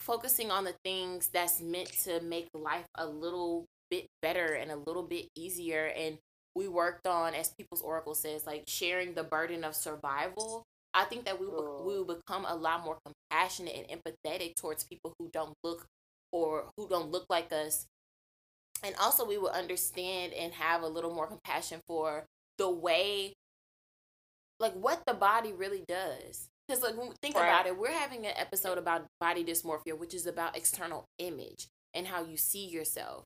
[0.00, 4.76] focusing on the things that's meant to make life a little bit better and a
[4.76, 6.18] little bit easier and
[6.54, 10.62] we worked on as people's oracle says like sharing the burden of survival
[10.94, 12.02] i think that we will, we oh.
[12.02, 15.86] will become a lot more compassionate and empathetic towards people who don't look
[16.32, 17.86] or who don't look like us.
[18.82, 22.26] And also we will understand and have a little more compassion for
[22.58, 23.32] the way
[24.58, 26.48] like what the body really does.
[26.68, 27.48] Because like think right.
[27.48, 32.06] about it we're having an episode about body dysmorphia which is about external image and
[32.06, 33.24] how you see yourself.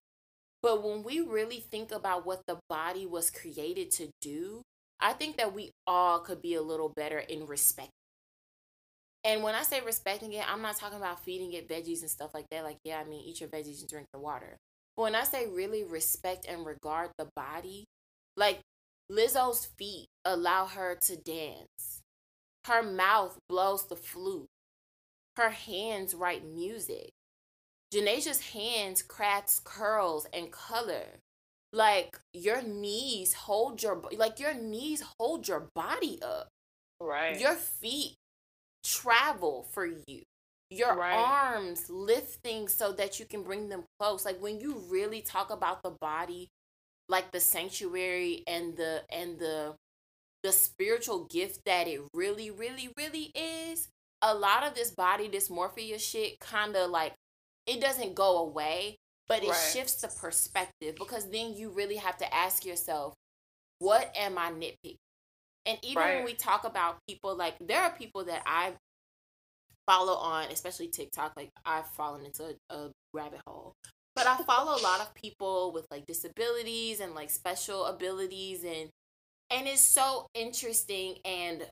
[0.62, 4.62] But when we really think about what the body was created to do
[5.00, 7.90] i think that we all could be a little better in respect
[9.24, 12.34] and when i say respecting it i'm not talking about feeding it veggies and stuff
[12.34, 14.56] like that like yeah i mean eat your veggies and drink your water
[14.96, 17.84] but when i say really respect and regard the body
[18.36, 18.60] like
[19.10, 22.02] Lizzo's feet allow her to dance.
[22.66, 24.48] Her mouth blows the flute.
[25.36, 27.10] Her hands write music.
[27.92, 31.19] Janacia's hands crafts curls and color.
[31.72, 36.48] Like your knees hold your like your knees hold your body up.
[37.00, 37.40] Right.
[37.40, 38.14] Your feet
[38.84, 40.22] travel for you.
[40.70, 41.14] Your right.
[41.14, 44.24] arms lift things so that you can bring them close.
[44.24, 46.48] Like when you really talk about the body
[47.10, 49.74] like the sanctuary and the and the
[50.42, 53.88] the spiritual gift that it really really really is
[54.22, 57.12] a lot of this body dysmorphia shit kind of like
[57.66, 58.96] it doesn't go away
[59.30, 59.70] but it right.
[59.72, 63.14] shifts the perspective because then you really have to ask yourself
[63.78, 64.96] what am i nitpicking
[65.64, 66.16] and even right.
[66.16, 68.72] when we talk about people like there are people that i
[69.86, 73.72] follow on especially tiktok like i've fallen into a, a rabbit hole
[74.16, 78.90] but I follow a lot of people with like disabilities and like special abilities and
[79.50, 81.62] and it's so interesting and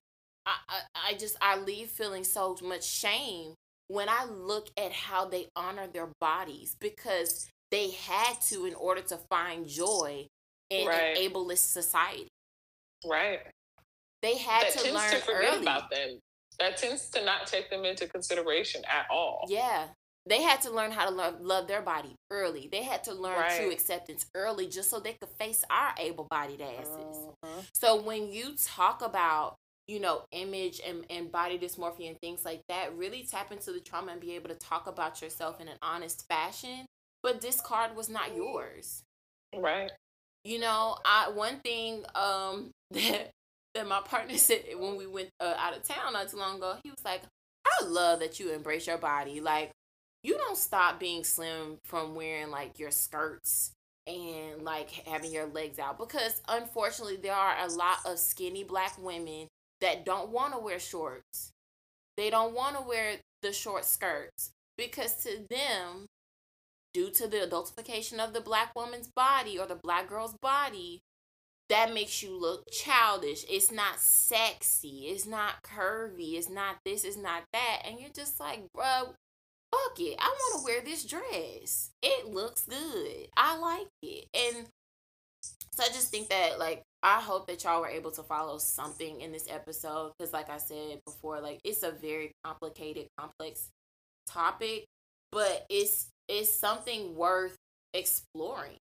[0.46, 3.54] I, I, I just I leave feeling so much shame
[3.88, 9.00] when I look at how they honor their bodies because they had to in order
[9.02, 10.26] to find joy
[10.70, 11.16] in right.
[11.16, 12.28] an ableist society.
[13.06, 13.40] Right.
[14.22, 15.62] They had that to learn to early.
[15.62, 16.18] about them.
[16.58, 19.46] That tends to not take them into consideration at all.
[19.48, 19.84] Yeah.
[20.26, 22.68] They had to learn how to love, love their body early.
[22.70, 23.58] They had to learn right.
[23.58, 27.16] true acceptance early just so they could face our able bodied asses.
[27.42, 27.62] Uh-huh.
[27.72, 29.56] So when you talk about,
[29.88, 33.80] you know, image and, and body dysmorphia and things like that, really tap into the
[33.80, 36.86] trauma and be able to talk about yourself in an honest fashion.
[37.22, 39.02] But this card was not yours.
[39.56, 39.90] Right.
[40.44, 43.30] You know, I one thing um that
[43.74, 46.76] that my partner said when we went uh, out of town not too long ago,
[46.84, 47.22] he was like,
[47.66, 49.40] I love that you embrace your body.
[49.40, 49.72] Like,
[50.22, 53.72] you don't stop being slim from wearing like your skirts
[54.06, 58.96] and like having your legs out because unfortunately there are a lot of skinny black
[58.98, 59.46] women
[59.80, 61.52] that don't want to wear shorts.
[62.16, 66.06] They don't want to wear the short skirts because to them
[66.92, 71.02] due to the adultification of the black woman's body or the black girl's body
[71.68, 73.44] that makes you look childish.
[73.48, 75.06] It's not sexy.
[75.08, 76.34] It's not curvy.
[76.34, 77.04] It's not this.
[77.04, 77.82] It's not that.
[77.84, 79.14] And you're just like, bro,
[79.72, 80.16] fuck it.
[80.18, 81.90] I want to wear this dress.
[82.02, 83.28] It looks good.
[83.36, 84.26] I like it.
[84.34, 84.66] And
[85.72, 89.20] so I just think that like I hope that y'all were able to follow something
[89.20, 93.68] in this episode because like I said before, like it's a very complicated, complex
[94.26, 94.84] topic,
[95.30, 97.56] but it's it's something worth
[97.94, 98.78] exploring.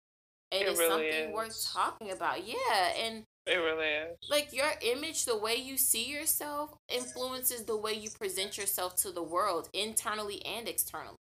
[0.53, 1.35] And it it's really something is.
[1.35, 2.47] worth talking about.
[2.47, 2.93] Yeah.
[2.99, 4.17] And it really is.
[4.31, 9.11] Like your image, the way you see yourself, influences the way you present yourself to
[9.11, 11.17] the world, internally and externally.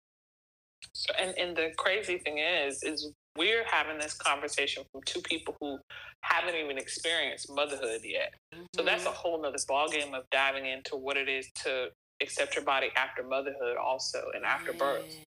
[0.93, 5.57] So, and and the crazy thing is, is we're having this conversation from two people
[5.61, 5.79] who
[6.23, 8.35] haven't even experienced motherhood yet.
[8.55, 8.65] Mm-hmm.
[8.77, 11.89] So that's a whole nother ballgame of diving into what it is to
[12.23, 14.79] accept your body after motherhood, also and after yes.
[14.79, 15.25] birth.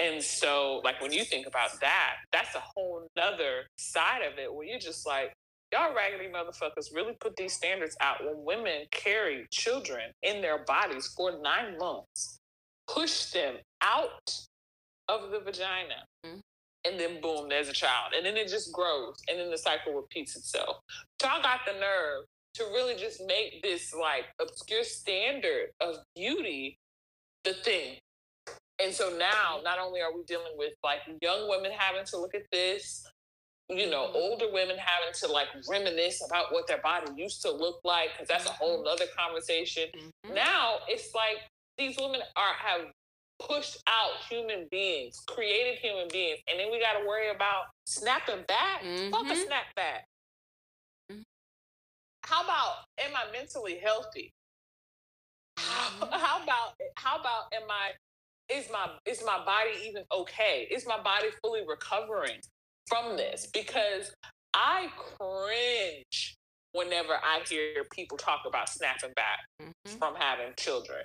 [0.00, 4.52] And so, like when you think about that, that's a whole nother side of it
[4.52, 5.32] where you're just like,
[5.72, 11.12] y'all raggedy motherfuckers really put these standards out when women carry children in their bodies
[11.16, 12.38] for nine months,
[12.88, 14.34] push them out
[15.08, 16.04] of the vagina.
[16.86, 18.12] And then boom, there's a child.
[18.16, 20.76] And then it just grows, and then the cycle repeats itself.
[21.22, 22.24] Y'all got the nerve
[22.54, 26.78] to really just make this like obscure standard of beauty
[27.44, 27.96] the thing.
[28.82, 32.34] And so now, not only are we dealing with like young women having to look
[32.34, 33.06] at this,
[33.68, 34.16] you know, mm-hmm.
[34.16, 38.28] older women having to like reminisce about what their body used to look like, because
[38.28, 38.86] that's a whole mm-hmm.
[38.86, 39.84] nother conversation.
[39.96, 40.34] Mm-hmm.
[40.34, 41.38] Now it's like
[41.78, 42.88] these women are have
[43.38, 48.44] pushed out human beings, created human beings, and then we got to worry about snapping
[48.46, 48.82] back.
[48.82, 49.10] Mm-hmm.
[49.10, 50.06] Fuck a snap back.
[51.10, 51.22] Mm-hmm.
[52.24, 54.32] how about am I mentally healthy?
[55.58, 56.12] How, mm-hmm.
[56.12, 57.92] how about how about am I
[58.54, 60.68] is my is my body even okay?
[60.70, 62.40] Is my body fully recovering
[62.86, 63.48] from this?
[63.52, 64.12] Because
[64.54, 66.36] I cringe
[66.72, 69.98] whenever I hear people talk about snapping back mm-hmm.
[69.98, 71.04] from having children.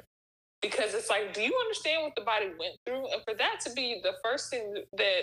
[0.61, 3.07] Because it's like, do you understand what the body went through?
[3.13, 5.21] And for that to be the first thing that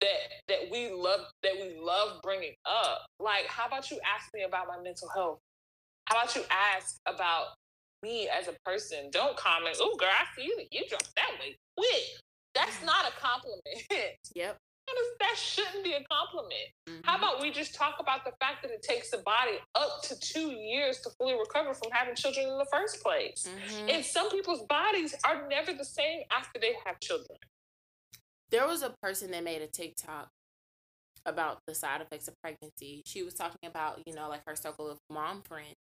[0.00, 4.44] that that we love that we love bringing up, like, how about you ask me
[4.44, 5.38] about my mental health?
[6.06, 7.46] How about you ask about
[8.02, 9.10] me as a person?
[9.10, 12.02] Don't comment, oh girl, I see you you dropped that weight quick.
[12.54, 12.86] That's mm-hmm.
[12.86, 14.16] not a compliment.
[14.34, 14.58] Yep
[15.20, 16.70] that shouldn't be a compliment.
[16.88, 17.00] Mm-hmm.
[17.04, 20.18] How about we just talk about the fact that it takes the body up to
[20.20, 23.46] two years to fully recover from having children in the first place?
[23.46, 23.88] Mm-hmm.
[23.90, 27.38] And some people's bodies are never the same after they have children.
[28.50, 30.28] There was a person that made a TikTok
[31.26, 33.02] about the side effects of pregnancy.
[33.04, 35.76] She was talking about, you know, like her circle of mom friends.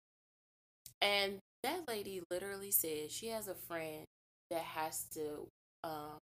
[1.00, 4.04] And that lady literally said she has a friend
[4.50, 5.48] that has to
[5.82, 6.18] um,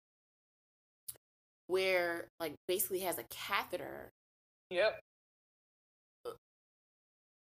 [1.66, 4.10] where like basically has a catheter.
[4.70, 5.00] Yep.
[6.26, 6.30] Uh,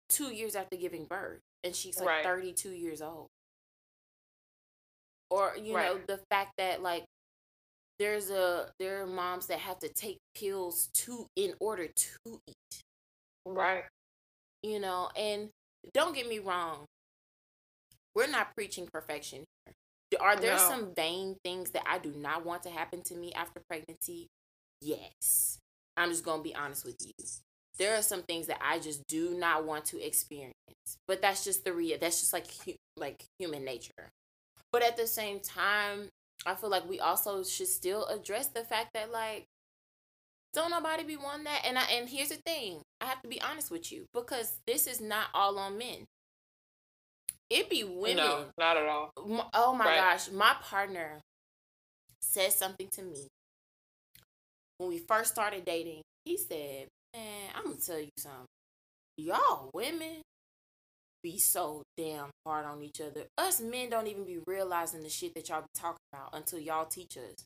[0.08, 2.24] two years after giving birth, and she's like right.
[2.24, 3.26] 32 years old.
[5.30, 5.94] Or you right.
[5.94, 7.04] know the fact that like
[8.00, 12.82] there's a there are moms that have to take pills to in order to eat.
[13.46, 13.84] Right.
[14.62, 15.50] You know, and
[15.94, 16.86] don't get me wrong.
[18.14, 19.74] We're not preaching perfection here.
[20.18, 20.58] Are there no.
[20.58, 24.28] some vain things that I do not want to happen to me after pregnancy?
[24.80, 25.58] Yes.
[25.96, 27.12] I'm just going to be honest with you.
[27.78, 30.54] There are some things that I just do not want to experience.
[31.06, 32.46] But that's just the real that's just like
[32.96, 34.10] like human nature.
[34.72, 36.08] But at the same time,
[36.46, 39.44] I feel like we also should still address the fact that like
[40.52, 42.80] don't nobody be one that and I and here's the thing.
[43.00, 46.06] I have to be honest with you because this is not all on men.
[47.50, 48.16] It be women.
[48.16, 49.10] No, not at all.
[49.52, 49.96] Oh my right.
[49.96, 51.20] gosh, my partner
[52.20, 53.26] said something to me
[54.78, 56.02] when we first started dating.
[56.24, 58.46] He said, "Man, I'm gonna tell you something.
[59.16, 60.22] Y'all women
[61.22, 63.24] be so damn hard on each other.
[63.36, 66.86] Us men don't even be realizing the shit that y'all be talking about until y'all
[66.86, 67.44] teach us.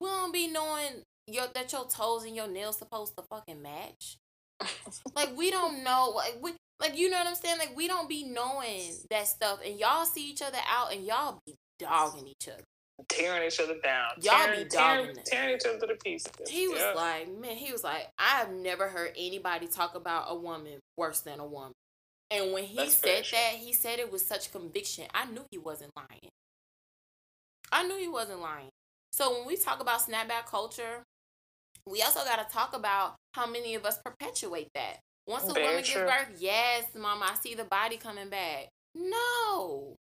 [0.00, 4.16] We don't be knowing your that your toes and your nails supposed to fucking match.
[5.14, 6.12] like we don't know.
[6.14, 7.58] Like we like you know what I'm saying?
[7.58, 11.40] Like we don't be knowing that stuff, and y'all see each other out, and y'all
[11.46, 12.64] be dogging each other,
[13.08, 14.10] tearing each other down.
[14.20, 16.32] Y'all tearing, be dogging tearing, tearing each other to pieces.
[16.48, 16.92] He was yeah.
[16.94, 21.20] like, man, he was like, I have never heard anybody talk about a woman worse
[21.20, 21.72] than a woman.
[22.30, 25.04] And when he That's said that, he said it with such conviction.
[25.12, 26.30] I knew he wasn't lying.
[27.70, 28.70] I knew he wasn't lying.
[29.12, 31.02] So when we talk about snapback culture,
[31.86, 34.98] we also got to talk about how many of us perpetuate that.
[35.26, 36.00] Once a Very woman true.
[36.02, 38.68] gives birth, yes, mama, I see the body coming back.
[38.94, 39.94] No.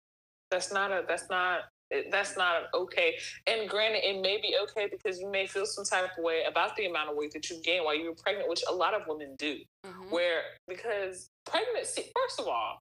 [0.51, 1.63] That's not a that's not
[2.11, 3.17] that's not okay.
[3.47, 6.77] And granted, it may be okay because you may feel some type of way about
[6.77, 9.03] the amount of weight that you gain while you were pregnant, which a lot of
[9.07, 9.57] women do.
[9.87, 10.11] Mm-hmm.
[10.11, 12.79] Where because pregnancy, first of all,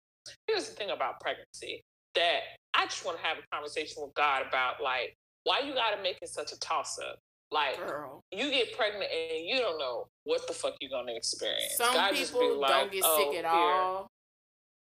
[0.48, 1.82] here's the thing about pregnancy
[2.16, 2.40] that
[2.74, 6.02] I just want to have a conversation with God about like why you got to
[6.04, 7.20] make it such a toss up.
[7.52, 8.22] Like Girl.
[8.32, 11.76] you get pregnant and you don't know what the fuck you're gonna experience.
[11.78, 13.54] Some God people like, don't get oh, sick at here.
[13.54, 14.08] all.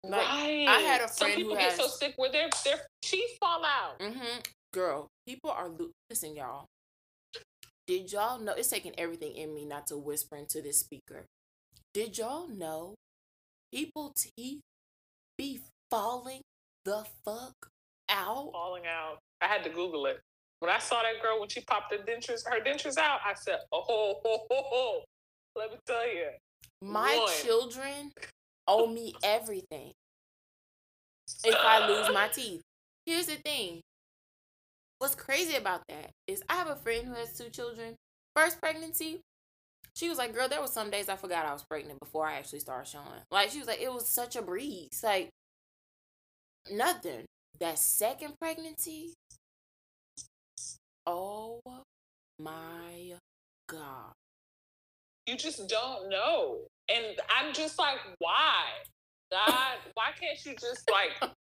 [0.03, 0.65] Like, right.
[0.67, 3.63] I had a friend Some people has, get so sick where their their teeth fall
[3.65, 3.99] out.
[3.99, 4.39] Mm-hmm.
[4.73, 5.69] Girl, people are
[6.09, 6.65] listen, y'all.
[7.87, 11.25] Did y'all know it's taking everything in me not to whisper into this speaker?
[11.93, 12.95] Did y'all know
[13.73, 14.61] people teeth
[15.37, 16.41] be falling
[16.85, 17.53] the fuck
[18.09, 18.51] out?
[18.51, 19.19] Falling out.
[19.41, 20.21] I had to Google it.
[20.64, 23.60] When I saw that girl when she popped her dentures, her dentures out, I said,
[23.73, 25.03] "Oh, ho, ho, ho, ho.
[25.57, 26.30] let me tell you."
[26.81, 27.34] My One.
[27.44, 28.14] children
[28.65, 29.91] owe me everything.
[31.44, 32.61] If I lose my teeth,
[33.06, 33.81] here's the thing.
[34.99, 37.95] What's crazy about that is I have a friend who has two children.
[38.34, 39.19] First pregnancy,
[39.98, 42.35] she was like, "Girl, there was some days I forgot I was pregnant before I
[42.35, 45.27] actually started showing." Like she was like, "It was such a breeze, like
[46.72, 47.26] nothing."
[47.60, 49.14] That second pregnancy,
[51.05, 51.61] Oh
[52.39, 53.13] my
[53.67, 54.13] God.
[55.25, 56.59] You just don't know.
[56.89, 58.65] And I'm just like, why?
[59.31, 61.31] God, why can't you just like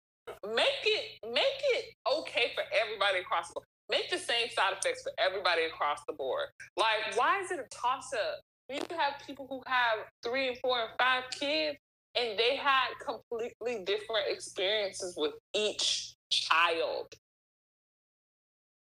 [0.55, 3.67] make it make it okay for everybody across the board?
[3.89, 6.47] Make the same side effects for everybody across the board.
[6.77, 8.39] Like, why is it a toss up?
[8.69, 11.77] You have people who have three and four and five kids,
[12.15, 17.13] and they had completely different experiences with each child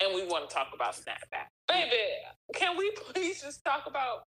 [0.00, 1.48] and we want to talk about snapback.
[1.68, 1.96] Baby,
[2.54, 4.24] can we please just talk about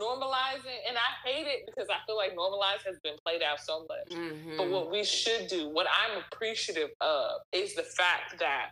[0.00, 3.86] normalizing, and I hate it because I feel like normalize has been played out so
[3.88, 4.18] much.
[4.18, 4.56] Mm-hmm.
[4.56, 8.70] But what we should do, what I'm appreciative of, is the fact that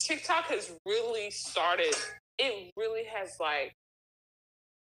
[0.00, 1.94] TikTok has really started.
[2.38, 3.74] It really has like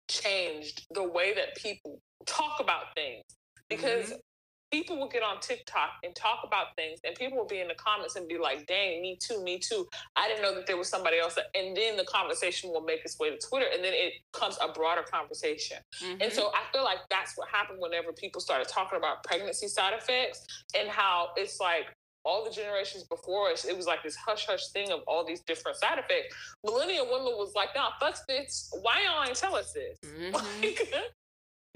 [0.08, 3.24] changed the way that people talk about things
[3.68, 4.16] because mm-hmm
[4.74, 7.74] people will get on TikTok and talk about things, and people will be in the
[7.74, 9.86] comments and be like, dang, me too, me too.
[10.16, 11.38] I didn't know that there was somebody else.
[11.54, 14.72] And then the conversation will make its way to Twitter, and then it becomes a
[14.72, 15.76] broader conversation.
[16.02, 16.22] Mm-hmm.
[16.22, 19.94] And so I feel like that's what happened whenever people started talking about pregnancy side
[19.94, 20.44] effects
[20.76, 21.86] and how it's like,
[22.26, 25.42] all the generations before us, it was like this hush hush thing of all these
[25.42, 26.34] different side effects.
[26.64, 28.72] Millennial women was like, "Nah, fuck this.
[28.80, 29.98] Why y'all ain't tell us this?
[30.04, 31.02] Mm-hmm.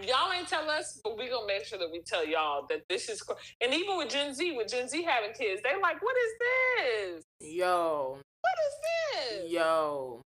[0.06, 3.08] Y'all ain't tell us, but we gonna make sure that we tell y'all that this
[3.08, 3.22] is.
[3.60, 7.24] And even with Gen Z, with Gen Z having kids, they like, what is this?
[7.40, 9.52] Yo, what is this?
[9.52, 10.22] Yo.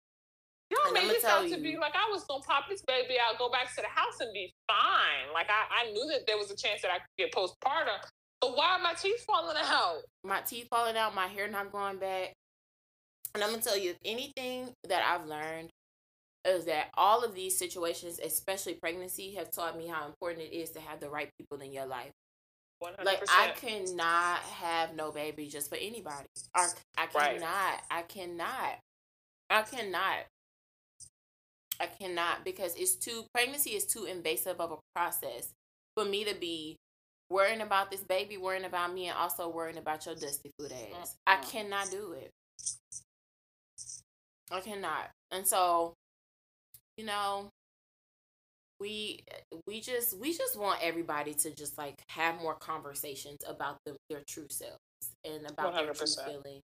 [0.70, 3.50] Y'all made this out to be like I was gonna pop this baby out, go
[3.50, 5.32] back to the house, and be fine.
[5.32, 7.96] Like I, I knew that there was a chance that I could get postpartum,
[8.40, 10.02] but why are my teeth falling out?
[10.24, 12.34] My teeth falling out, my hair not growing back.
[13.34, 15.70] And I'm gonna tell you, anything that I've learned
[16.44, 20.70] is that all of these situations, especially pregnancy, have taught me how important it is
[20.70, 22.12] to have the right people in your life.
[22.82, 23.04] 100%.
[23.04, 26.26] Like I cannot have no baby just for anybody.
[26.54, 27.42] I, I cannot.
[27.42, 27.80] Right.
[27.90, 28.78] I cannot.
[29.50, 30.26] I cannot.
[31.80, 35.52] I cannot because it's too pregnancy is too invasive of a process
[35.94, 36.76] for me to be
[37.30, 40.78] worrying about this baby, worrying about me, and also worrying about your dusty foot ass.
[40.78, 41.04] Mm-hmm.
[41.26, 42.30] I cannot do it.
[44.50, 45.10] I cannot.
[45.30, 45.94] And so
[46.98, 47.50] you know,
[48.80, 49.20] we
[49.66, 54.22] we just we just want everybody to just like have more conversations about the, their
[54.28, 54.76] true selves
[55.24, 55.76] and about 100%.
[55.76, 56.62] their true feelings.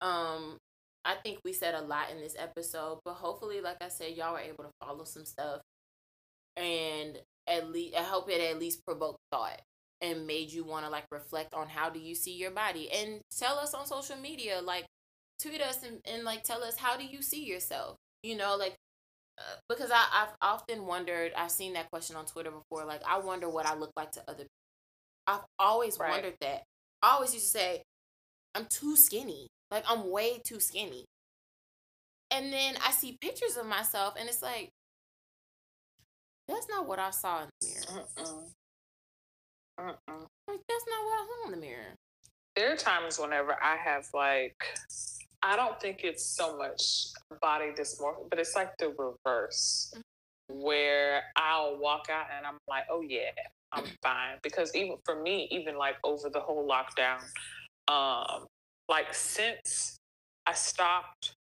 [0.00, 0.58] Um,
[1.04, 4.34] I think we said a lot in this episode, but hopefully, like I said, y'all
[4.34, 5.60] were able to follow some stuff,
[6.56, 9.60] and at least I hope it at least provoked thought
[10.00, 13.20] and made you want to like reflect on how do you see your body and
[13.36, 14.84] tell us on social media, like
[15.40, 17.96] tweet us and, and like tell us how do you see yourself.
[18.22, 18.74] You know, like
[19.38, 22.84] uh, because I, I've often wondered, I've seen that question on Twitter before.
[22.84, 24.48] Like, I wonder what I look like to other people.
[25.26, 26.10] I've always right.
[26.10, 26.62] wondered that.
[27.02, 27.82] I always used to say,
[28.54, 29.48] I'm too skinny.
[29.70, 31.06] Like, I'm way too skinny.
[32.30, 34.70] And then I see pictures of myself, and it's like,
[36.48, 38.04] that's not what I saw in the mirror.
[38.18, 39.82] Uh-uh.
[39.82, 40.24] Uh-uh.
[40.48, 41.94] Like, that's not what I saw in the mirror.
[42.56, 44.56] There are times whenever I have, like,
[45.44, 47.08] I don't think it's so much
[47.42, 50.62] body dysmorphia, but it's like the reverse, mm-hmm.
[50.62, 53.30] where I'll walk out and I'm like, oh yeah,
[53.70, 54.38] I'm fine.
[54.42, 57.20] Because even for me, even like over the whole lockdown,
[57.88, 58.46] um,
[58.88, 59.96] like since
[60.46, 61.34] I stopped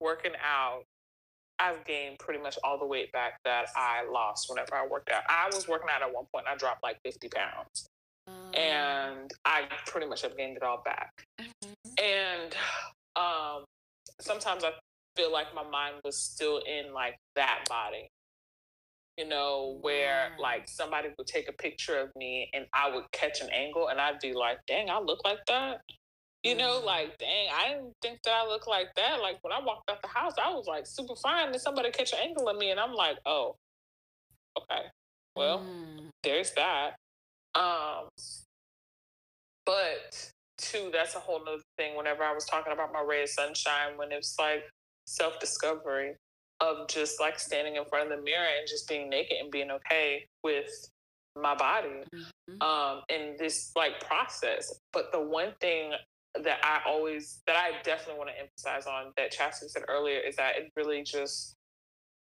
[0.00, 0.82] working out,
[1.60, 5.22] I've gained pretty much all the weight back that I lost whenever I worked out.
[5.28, 7.86] I was working out at one point, I dropped like 50 pounds.
[8.28, 11.12] Um, and I pretty much have gained it all back.
[11.40, 11.70] Mm-hmm.
[12.02, 12.56] And
[13.16, 13.64] um,
[14.20, 14.70] sometimes I
[15.16, 18.08] feel like my mind was still in like that body.
[19.16, 20.42] You know, where yeah.
[20.42, 23.98] like somebody would take a picture of me and I would catch an angle and
[23.98, 25.80] I'd be like, dang, I look like that.
[26.42, 29.20] You know, like, dang, I didn't think that I look like that.
[29.22, 31.48] Like when I walked out the house, I was like super fine.
[31.48, 33.56] And somebody catch an angle of me and I'm like, oh,
[34.58, 34.82] okay.
[35.34, 36.10] Well, mm.
[36.22, 36.96] there's that.
[37.54, 38.08] Um,
[39.64, 41.96] but two, that's a whole other thing.
[41.96, 44.64] Whenever I was talking about my ray of sunshine, when it's like
[45.06, 46.14] self discovery
[46.60, 49.70] of just like standing in front of the mirror and just being naked and being
[49.70, 50.70] okay with
[51.40, 52.62] my body mm-hmm.
[52.62, 55.92] um in this like process but the one thing
[56.42, 60.36] that i always that i definitely want to emphasize on that chastity said earlier is
[60.36, 61.54] that it really just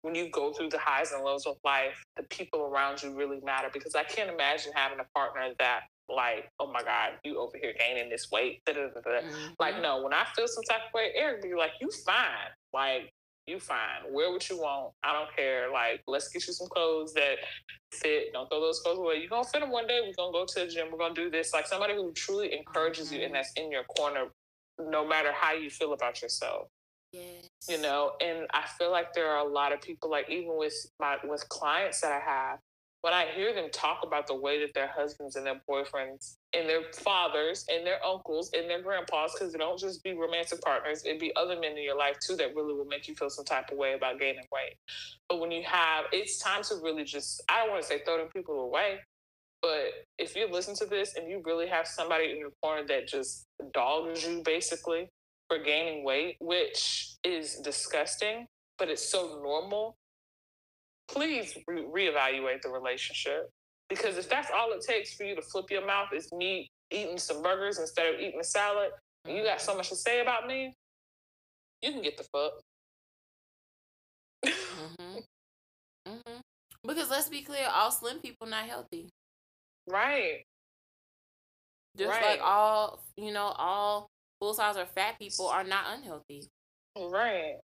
[0.03, 3.41] when you go through the highs and lows of life the people around you really
[3.43, 7.59] matter because i can't imagine having a partner that like, oh my God, you over
[7.61, 8.63] here gaining this weight.
[8.67, 9.53] Mm-hmm.
[9.59, 12.51] Like, no, when I feel some type of way, Eric be like, you fine.
[12.73, 13.13] Like,
[13.47, 14.11] you fine.
[14.11, 14.93] Wear what you want.
[15.03, 15.71] I don't care.
[15.73, 17.37] Like, let's get you some clothes that
[17.93, 18.33] fit.
[18.33, 19.17] Don't throw those clothes away.
[19.17, 20.01] You're going to fit them one day.
[20.01, 20.89] We're going to go to the gym.
[20.93, 21.53] We're going to do this.
[21.53, 23.17] Like, somebody who truly encourages mm-hmm.
[23.17, 23.43] you and mm-hmm.
[23.43, 24.27] that's in your corner,
[24.79, 26.69] no matter how you feel about yourself.
[27.13, 27.49] Yes.
[27.69, 30.75] You know, and I feel like there are a lot of people, like even with
[31.01, 32.59] my with clients that I have,
[33.03, 36.69] when I hear them talk about the way that their husbands and their boyfriends and
[36.69, 41.05] their fathers and their uncles and their grandpas, because it don't just be romantic partners,
[41.05, 43.45] it be other men in your life too that really will make you feel some
[43.45, 44.75] type of way about gaining weight.
[45.29, 48.19] But when you have, it's time to really just, I don't want to say throw
[48.19, 48.99] them people away,
[49.63, 53.07] but if you listen to this and you really have somebody in your corner that
[53.07, 55.09] just dogs you basically
[55.49, 58.47] for gaining weight, which is disgusting,
[58.77, 59.97] but it's so normal
[61.09, 63.51] please re- reevaluate the relationship.
[63.89, 67.19] Because if that's all it takes for you to flip your mouth is me eating
[67.19, 68.91] some burgers instead of eating a salad,
[69.25, 70.75] and you got so much to say about me,
[71.83, 72.53] you can get the fuck.
[74.45, 75.19] mm-hmm.
[76.07, 76.41] Mm-hmm.
[76.87, 79.09] Because let's be clear, all slim people not healthy.
[79.89, 80.45] Right.
[81.97, 82.25] Just right.
[82.25, 84.09] like all, you know, all
[84.39, 86.45] full size or fat people are not unhealthy.
[86.97, 87.57] Right.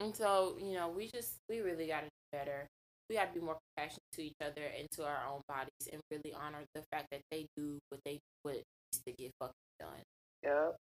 [0.00, 2.66] And so, you know, we just we really gotta do better.
[3.08, 6.34] We gotta be more compassionate to each other and to our own bodies and really
[6.34, 10.02] honor the fact that they do what they what needs to get fucking done.
[10.42, 10.76] Yep.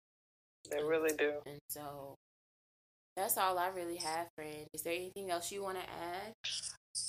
[0.71, 1.35] They really do.
[1.47, 2.15] And so
[3.17, 4.67] that's all I really have, friend.
[4.73, 6.33] Is there anything else you want to add?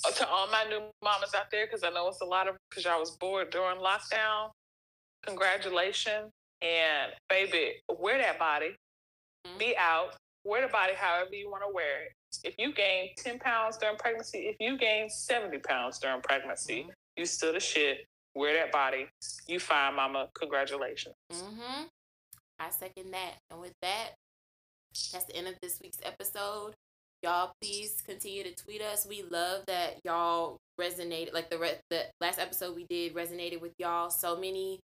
[0.06, 2.56] Uh, to all my new mamas out there, because I know it's a lot of
[2.68, 4.50] because y'all was bored during lockdown.
[5.26, 6.30] Congratulations.
[6.60, 8.74] And baby, wear that body.
[9.46, 9.58] Mm-hmm.
[9.58, 10.14] Be out.
[10.44, 12.12] Wear the body however you want to wear it.
[12.44, 16.90] If you gain 10 pounds during pregnancy, if you gain 70 pounds during pregnancy, mm-hmm.
[17.16, 18.06] you still the shit.
[18.34, 19.06] Wear that body.
[19.46, 20.28] You fine, mama.
[20.34, 21.14] Congratulations.
[21.32, 21.84] Mm-hmm.
[22.58, 23.34] I second that.
[23.50, 24.10] And with that,
[25.12, 26.74] that's the end of this week's episode.
[27.22, 29.06] Y'all, please continue to tweet us.
[29.08, 31.32] We love that y'all resonated.
[31.32, 34.10] Like the re- the last episode we did resonated with y'all.
[34.10, 34.80] So many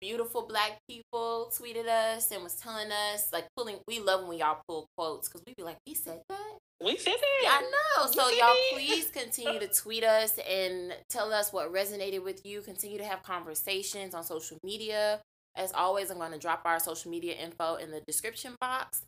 [0.00, 3.76] beautiful black people tweeted us and was telling us like pulling.
[3.86, 6.58] We love when y'all pull quotes because we be like, we said that.
[6.82, 7.42] We said that.
[7.42, 8.10] Yeah, I know.
[8.10, 12.62] So y'all, please continue to tweet us and tell us what resonated with you.
[12.62, 15.20] Continue to have conversations on social media.
[15.56, 19.02] As always, I'm going to drop our social media info in the description box.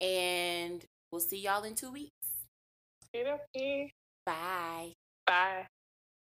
[0.00, 2.10] And we'll see y'all in two weeks.
[4.26, 4.92] Bye.
[5.26, 5.66] Bye.